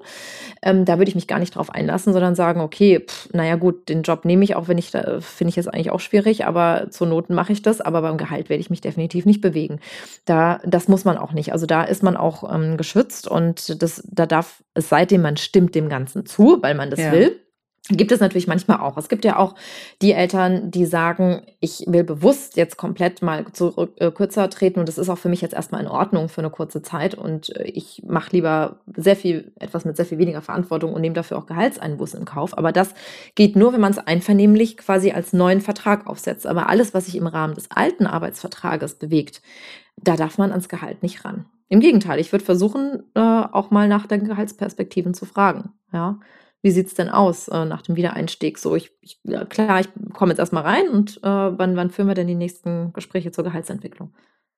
[0.62, 3.56] Äh, ähm, da würde ich mich gar nicht drauf einlassen, sondern sagen, okay, pff, naja
[3.56, 6.46] gut, den Job nehme ich, auch wenn ich da finde ich jetzt eigentlich auch schwierig,
[6.46, 9.80] aber zur Noten mache ich das, aber beim Gehalt werde ich mich definitiv nicht bewegen.
[10.26, 11.54] Da, das muss man auch nicht.
[11.54, 15.76] Also da ist man auch ähm, geschützt und das, da darf es seitdem man stimmt
[15.76, 17.12] dem Ganzen zu, weil man das ja.
[17.12, 17.45] will,
[17.90, 18.98] Gibt es natürlich manchmal auch.
[18.98, 19.54] Es gibt ja auch
[20.02, 24.90] die Eltern, die sagen, ich will bewusst jetzt komplett mal zurück, äh, kürzer treten und
[24.90, 27.66] das ist auch für mich jetzt erstmal in Ordnung für eine kurze Zeit und äh,
[27.66, 31.46] ich mache lieber sehr viel, etwas mit sehr viel weniger Verantwortung und nehme dafür auch
[31.46, 32.58] Gehaltseinbußen in Kauf.
[32.58, 32.96] Aber das
[33.36, 36.48] geht nur, wenn man es einvernehmlich quasi als neuen Vertrag aufsetzt.
[36.48, 39.44] Aber alles, was sich im Rahmen des alten Arbeitsvertrages bewegt,
[39.96, 41.46] da darf man ans Gehalt nicht ran.
[41.70, 45.74] Im Gegenteil, ich würde versuchen, äh, auch mal nach den Gehaltsperspektiven zu fragen.
[45.94, 46.20] Ja,
[46.66, 48.58] wie sieht es denn aus äh, nach dem Wiedereinstieg?
[48.58, 52.08] So, ich, ich ja, klar, ich komme jetzt erstmal rein und äh, wann, wann führen
[52.08, 54.16] wir denn die nächsten Gespräche zur Gehaltsentwicklung?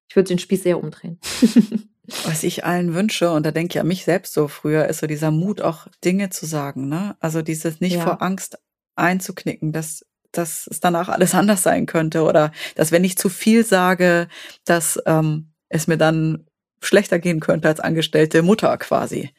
[0.08, 1.20] Ich würde den Spieß sehr umdrehen.
[2.24, 5.08] Was ich allen wünsche, und da denke ich an mich selbst so früher, ist so
[5.08, 6.88] dieser Mut, auch Dinge zu sagen.
[6.88, 7.18] Ne?
[7.20, 8.04] Also dieses nicht ja.
[8.04, 8.58] vor Angst
[8.96, 13.66] einzuknicken, dass, dass es danach alles anders sein könnte oder dass wenn ich zu viel
[13.66, 14.30] sage,
[14.64, 16.48] dass ähm, es mir dann
[16.82, 19.32] schlechter gehen könnte als angestellte Mutter quasi.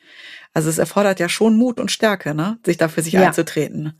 [0.54, 2.58] Also es erfordert ja schon Mut und Stärke, ne?
[2.64, 3.26] sich dafür sich ja.
[3.26, 3.94] einzutreten.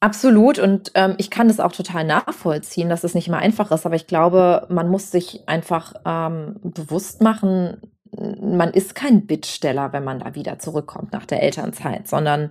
[0.00, 3.84] Absolut und ähm, ich kann das auch total nachvollziehen, dass es nicht immer einfach ist,
[3.84, 7.76] aber ich glaube, man muss sich einfach ähm, bewusst machen,
[8.18, 12.50] man ist kein Bittsteller, wenn man da wieder zurückkommt nach der Elternzeit, sondern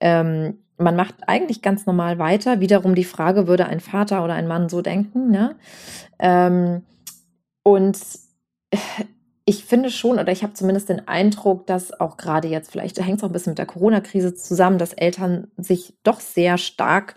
[0.00, 2.60] ähm, man macht eigentlich ganz normal weiter.
[2.60, 5.30] Wiederum die Frage, würde ein Vater oder ein Mann so denken?
[5.30, 5.56] Ne?
[6.18, 6.82] Ähm,
[7.62, 7.98] und
[9.50, 13.18] ich finde schon, oder ich habe zumindest den Eindruck, dass auch gerade jetzt, vielleicht hängt
[13.18, 17.16] es auch ein bisschen mit der Corona-Krise zusammen, dass Eltern sich doch sehr stark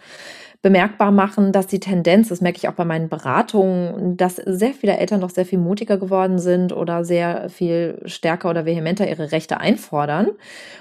[0.63, 4.97] bemerkbar machen, dass die Tendenz, das merke ich auch bei meinen Beratungen, dass sehr viele
[4.97, 9.59] Eltern doch sehr viel mutiger geworden sind oder sehr viel stärker oder vehementer ihre Rechte
[9.59, 10.29] einfordern.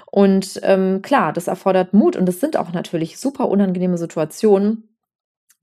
[0.09, 4.89] Und ähm, klar, das erfordert Mut und es sind auch natürlich super unangenehme Situationen.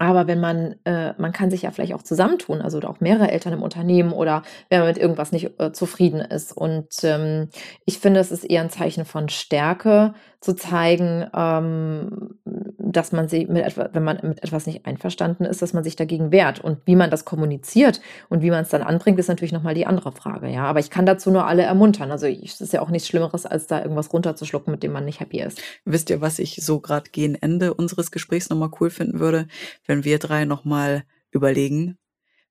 [0.00, 3.52] Aber wenn man, äh, man kann sich ja vielleicht auch zusammentun, also auch mehrere Eltern
[3.52, 6.56] im Unternehmen oder wenn man mit irgendwas nicht äh, zufrieden ist.
[6.56, 7.50] Und ähm,
[7.84, 12.38] ich finde, es ist eher ein Zeichen von Stärke, zu zeigen, ähm,
[12.78, 15.96] dass man sie mit etwas, wenn man mit etwas nicht einverstanden ist, dass man sich
[15.96, 16.60] dagegen wehrt.
[16.60, 19.86] Und wie man das kommuniziert und wie man es dann anbringt, ist natürlich nochmal die
[19.86, 20.48] andere Frage.
[20.48, 22.10] Ja, aber ich kann dazu nur alle ermuntern.
[22.10, 25.20] Also es ist ja auch nichts Schlimmeres, als da irgendwas runterzuschlucken, mit dem man nicht
[25.20, 25.60] happy ist.
[25.84, 29.46] Wisst ihr, was ich so gerade gegen Ende unseres Gesprächs nochmal cool finden würde,
[29.90, 31.98] wenn wir drei nochmal überlegen,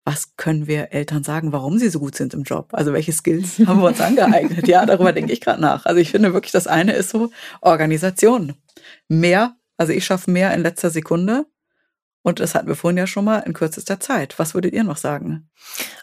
[0.04, 2.70] was können wir Eltern sagen, warum sie so gut sind im Job?
[2.74, 4.68] Also welche Skills haben wir uns angeeignet?
[4.68, 5.86] Ja, darüber denke ich gerade nach.
[5.86, 7.32] Also ich finde wirklich, das eine ist so
[7.62, 8.56] Organisation.
[9.08, 11.46] Mehr, also ich schaffe mehr in letzter Sekunde
[12.22, 14.38] und das hatten wir vorhin ja schon mal in kürzester Zeit.
[14.38, 15.50] Was würdet ihr noch sagen?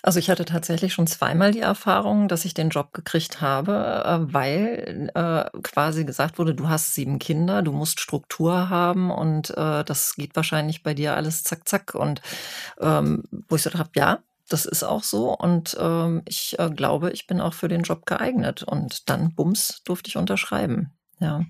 [0.02, 4.32] Also ich hatte tatsächlich schon zweimal die Erfahrung, dass ich den Job gekriegt habe, äh,
[4.32, 9.84] weil äh, quasi gesagt wurde, du hast sieben Kinder, du musst Struktur haben und äh,
[9.84, 11.94] das geht wahrscheinlich bei dir alles zack, zack.
[11.94, 12.22] Und
[12.80, 17.10] ähm, wo ich gesagt habe, ja, das ist auch so und ähm, ich äh, glaube,
[17.10, 18.62] ich bin auch für den Job geeignet.
[18.62, 20.92] Und dann, bums, durfte ich unterschreiben.
[21.18, 21.42] Ja,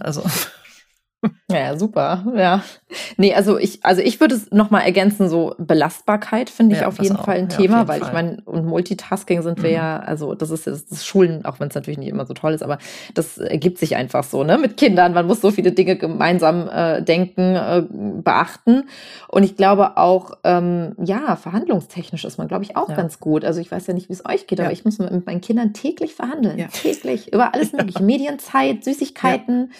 [0.00, 0.24] also.
[1.50, 2.24] Ja, super.
[2.34, 2.62] Ja.
[3.16, 7.00] Nee, also ich, also ich würde es nochmal ergänzen, so Belastbarkeit finde ich ja, auf
[7.00, 7.24] jeden auch.
[7.24, 8.08] Fall ein ja, Thema, weil Fall.
[8.08, 9.76] ich meine, und Multitasking sind wir mhm.
[9.76, 12.54] ja, also das ist das, das Schulen, auch wenn es natürlich nicht immer so toll
[12.54, 12.78] ist, aber
[13.14, 14.58] das ergibt sich einfach so, ne?
[14.58, 18.84] Mit Kindern, man muss so viele Dinge gemeinsam äh, denken, äh, beachten.
[19.28, 22.96] Und ich glaube auch, ähm, ja, verhandlungstechnisch ist man, glaube ich, auch ja.
[22.96, 23.44] ganz gut.
[23.44, 25.72] Also ich weiß ja nicht, wie es euch geht, aber ich muss mit meinen Kindern
[25.72, 26.68] täglich verhandeln.
[26.72, 27.32] Täglich.
[27.32, 28.02] Über alles mögliche.
[28.02, 29.70] Medienzeit, Süßigkeiten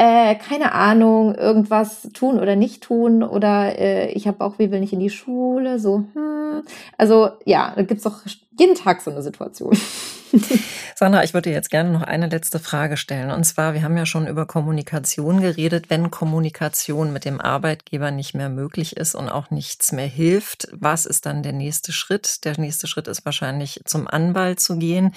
[0.00, 4.98] äh, keine Ahnung, irgendwas tun oder nicht tun oder äh, ich habe Bauchweh, nicht in
[4.98, 6.62] die Schule, so, hm.
[6.96, 8.22] Also ja, da gibt's doch
[8.58, 9.76] jeden Tag so eine Situation.
[10.96, 13.30] Sandra, ich würde jetzt gerne noch eine letzte Frage stellen.
[13.30, 15.90] Und zwar, wir haben ja schon über Kommunikation geredet.
[15.90, 21.06] Wenn Kommunikation mit dem Arbeitgeber nicht mehr möglich ist und auch nichts mehr hilft, was
[21.06, 22.44] ist dann der nächste Schritt?
[22.44, 25.14] Der nächste Schritt ist wahrscheinlich zum Anwalt zu gehen.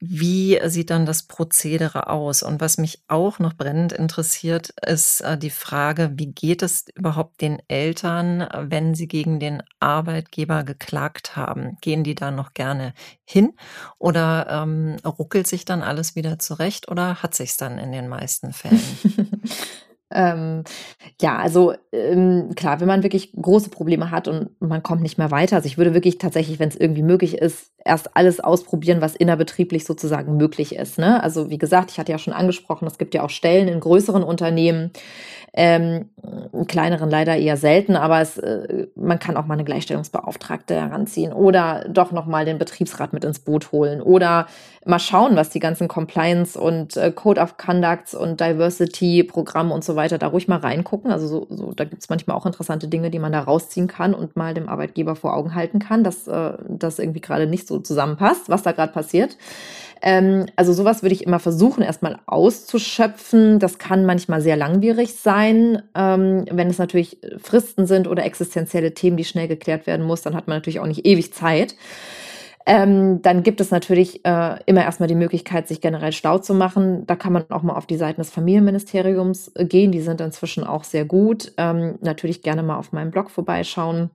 [0.00, 2.42] Wie sieht dann das Prozedere aus?
[2.42, 7.40] Und was mich auch noch brennend interessiert, ist äh, die Frage, wie geht es überhaupt
[7.40, 11.78] den Eltern, wenn sie gegen den Arbeitgeber geklagt haben?
[11.80, 12.92] Gehen die da noch gerne
[13.24, 13.54] hin
[13.98, 18.52] oder ähm, ruckelt sich dann alles wieder zurecht oder hat sich's dann in den meisten
[18.52, 18.80] Fällen?
[20.14, 20.64] Ähm,
[21.20, 25.30] ja, also ähm, klar, wenn man wirklich große Probleme hat und man kommt nicht mehr
[25.30, 29.16] weiter, also ich würde wirklich tatsächlich, wenn es irgendwie möglich ist, erst alles ausprobieren, was
[29.16, 30.98] innerbetrieblich sozusagen möglich ist.
[30.98, 31.22] Ne?
[31.22, 34.22] Also wie gesagt, ich hatte ja schon angesprochen, es gibt ja auch Stellen in größeren
[34.22, 34.92] Unternehmen,
[35.54, 36.08] ähm,
[36.66, 41.84] kleineren leider eher selten, aber es, äh, man kann auch mal eine Gleichstellungsbeauftragte heranziehen oder
[41.88, 44.46] doch nochmal den Betriebsrat mit ins Boot holen oder
[44.86, 49.94] mal schauen, was die ganzen Compliance und äh, Code of Conducts und Diversity-Programme und so
[49.94, 51.10] weiter da ruhig mal reingucken.
[51.10, 54.36] Also so, so, da gibt's manchmal auch interessante Dinge, die man da rausziehen kann und
[54.36, 58.48] mal dem Arbeitgeber vor Augen halten kann, dass äh, das irgendwie gerade nicht so zusammenpasst,
[58.48, 59.36] was da gerade passiert.
[60.02, 63.60] Ähm, also sowas würde ich immer versuchen, erstmal auszuschöpfen.
[63.60, 65.82] Das kann manchmal sehr langwierig sein.
[65.94, 70.34] Ähm, wenn es natürlich Fristen sind oder existenzielle Themen, die schnell geklärt werden muss, dann
[70.34, 71.76] hat man natürlich auch nicht ewig Zeit.
[72.64, 77.06] Ähm, dann gibt es natürlich äh, immer erstmal die Möglichkeit, sich generell stau zu machen.
[77.06, 79.92] Da kann man auch mal auf die Seiten des Familienministeriums äh, gehen.
[79.92, 81.52] Die sind inzwischen auch sehr gut.
[81.56, 84.10] Ähm, natürlich gerne mal auf meinem Blog vorbeischauen.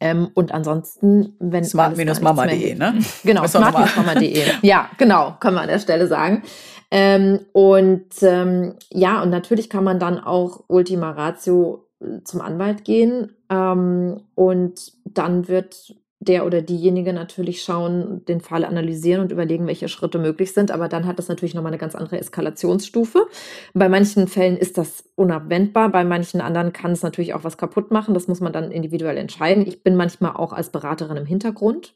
[0.00, 2.94] Ähm, und ansonsten, wenn smart-mama.de, ne?
[3.24, 4.42] Genau, smart-mama.de.
[4.62, 6.42] ja, genau, kann man an der Stelle sagen.
[6.90, 12.84] Ähm, und ähm, ja, und natürlich kann man dann auch Ultima Ratio äh, zum Anwalt
[12.84, 19.68] gehen ähm, und dann wird der oder diejenige natürlich schauen, den Fall analysieren und überlegen,
[19.68, 20.72] welche Schritte möglich sind.
[20.72, 23.28] Aber dann hat das natürlich nochmal eine ganz andere Eskalationsstufe.
[23.72, 27.92] Bei manchen Fällen ist das unabwendbar, bei manchen anderen kann es natürlich auch was kaputt
[27.92, 28.14] machen.
[28.14, 29.64] Das muss man dann individuell entscheiden.
[29.66, 31.94] Ich bin manchmal auch als Beraterin im Hintergrund.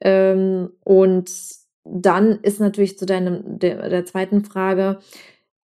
[0.00, 1.30] Ähm, und
[1.84, 4.98] dann ist natürlich zu deinem, der, der zweiten Frage,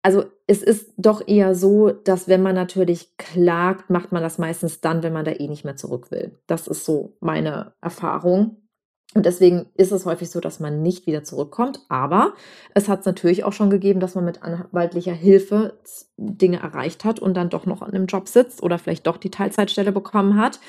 [0.04, 4.82] also es ist doch eher so, dass wenn man natürlich klagt, macht man das meistens
[4.82, 6.39] dann, wenn man da eh nicht mehr zurück will.
[6.47, 8.58] Das ist so meine Erfahrung.
[9.14, 11.82] Und deswegen ist es häufig so, dass man nicht wieder zurückkommt.
[11.88, 12.34] Aber
[12.74, 15.78] es hat es natürlich auch schon gegeben, dass man mit anwaltlicher Hilfe
[16.18, 19.32] Dinge erreicht hat und dann doch noch an einem Job sitzt oder vielleicht doch die
[19.32, 20.60] Teilzeitstelle bekommen hat.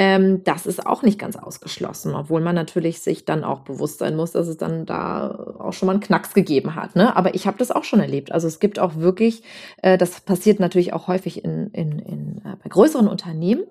[0.00, 4.14] Ähm, das ist auch nicht ganz ausgeschlossen, obwohl man natürlich sich dann auch bewusst sein
[4.14, 6.94] muss, dass es dann da auch schon mal einen Knacks gegeben hat.
[6.94, 7.16] Ne?
[7.16, 8.30] Aber ich habe das auch schon erlebt.
[8.30, 9.42] Also es gibt auch wirklich,
[9.82, 13.64] äh, das passiert natürlich auch häufig in, in, in, äh, bei größeren Unternehmen,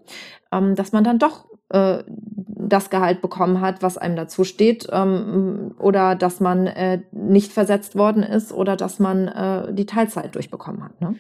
[0.51, 5.75] ähm, dass man dann doch äh, das Gehalt bekommen hat, was einem dazu steht, ähm,
[5.79, 10.83] oder dass man äh, nicht versetzt worden ist oder dass man äh, die Teilzeit durchbekommen
[10.83, 10.99] hat.
[10.99, 11.15] Ne?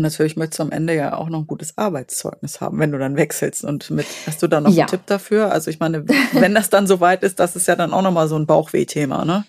[0.00, 2.98] Und natürlich möchtest du am Ende ja auch noch ein gutes Arbeitszeugnis haben, wenn du
[2.98, 3.64] dann wechselst.
[3.64, 4.84] Und mit, hast du da noch ja.
[4.84, 5.52] einen Tipp dafür?
[5.52, 8.36] Also ich meine, wenn das dann soweit ist, das ist ja dann auch nochmal so
[8.36, 9.44] ein Bauchweh-Thema, ne?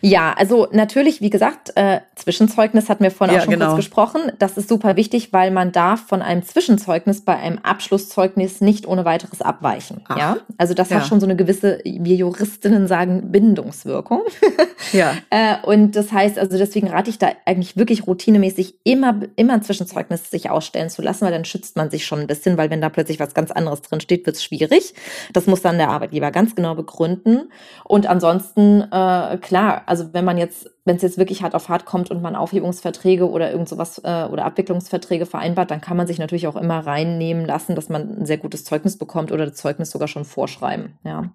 [0.00, 3.66] Ja, also natürlich, wie gesagt, äh, Zwischenzeugnis hatten wir vorhin ja, auch schon genau.
[3.66, 4.32] kurz gesprochen.
[4.38, 9.04] Das ist super wichtig, weil man darf von einem Zwischenzeugnis bei einem Abschlusszeugnis nicht ohne
[9.04, 10.02] weiteres abweichen.
[10.08, 10.96] Ach, ja, also das ja.
[10.96, 14.22] hat schon so eine gewisse, wir Juristinnen sagen, Bindungswirkung.
[14.92, 15.14] ja.
[15.30, 19.62] äh, und das heißt, also deswegen rate ich da eigentlich wirklich routinemäßig immer, immer ein
[19.62, 22.80] Zwischenzeugnis sich ausstellen zu lassen, weil dann schützt man sich schon ein bisschen, weil wenn
[22.80, 24.94] da plötzlich was ganz anderes drin steht, wird es schwierig.
[25.32, 27.50] Das muss dann der Arbeitgeber ganz genau begründen.
[27.84, 31.84] Und ansonsten, äh, klar, also wenn man jetzt, wenn es jetzt wirklich hart auf hart
[31.84, 36.18] kommt und man Aufhebungsverträge oder irgend sowas äh, oder Abwicklungsverträge vereinbart, dann kann man sich
[36.18, 39.90] natürlich auch immer reinnehmen lassen, dass man ein sehr gutes Zeugnis bekommt oder das Zeugnis
[39.90, 41.32] sogar schon vorschreiben, ja.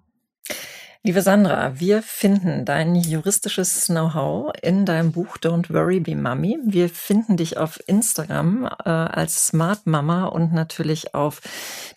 [1.04, 6.58] Liebe Sandra, wir finden dein juristisches Know-how in deinem Buch Don't Worry Be Mommy.
[6.64, 11.40] Wir finden dich auf Instagram äh, als Smart Mama und natürlich auf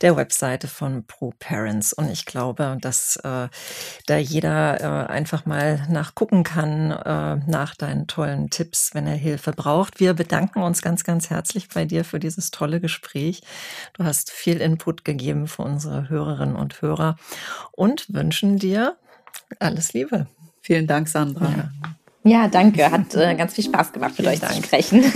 [0.02, 1.94] der Webseite von Pro Parents.
[1.94, 3.50] Und ich glaube, dass äh,
[4.06, 9.52] da jeder äh, einfach mal nachgucken kann äh, nach deinen tollen Tipps, wenn er Hilfe
[9.52, 10.00] braucht.
[10.00, 13.42] Wir bedanken uns ganz, ganz herzlich bei dir für dieses tolle Gespräch.
[13.94, 17.16] Du hast viel Input gegeben für unsere Hörerinnen und Hörer
[17.72, 18.96] und wünschen dir
[19.60, 20.28] alles Liebe.
[20.62, 21.50] Vielen Dank, Sandra.
[21.50, 21.70] Ja,
[22.24, 22.90] ja danke.
[22.92, 24.56] Hat äh, ganz viel Spaß gemacht, mit Vielen euch Dank.
[24.56, 25.04] zu sprechen.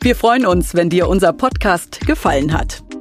[0.00, 2.82] Wir freuen uns, wenn dir unser Podcast gefallen hat.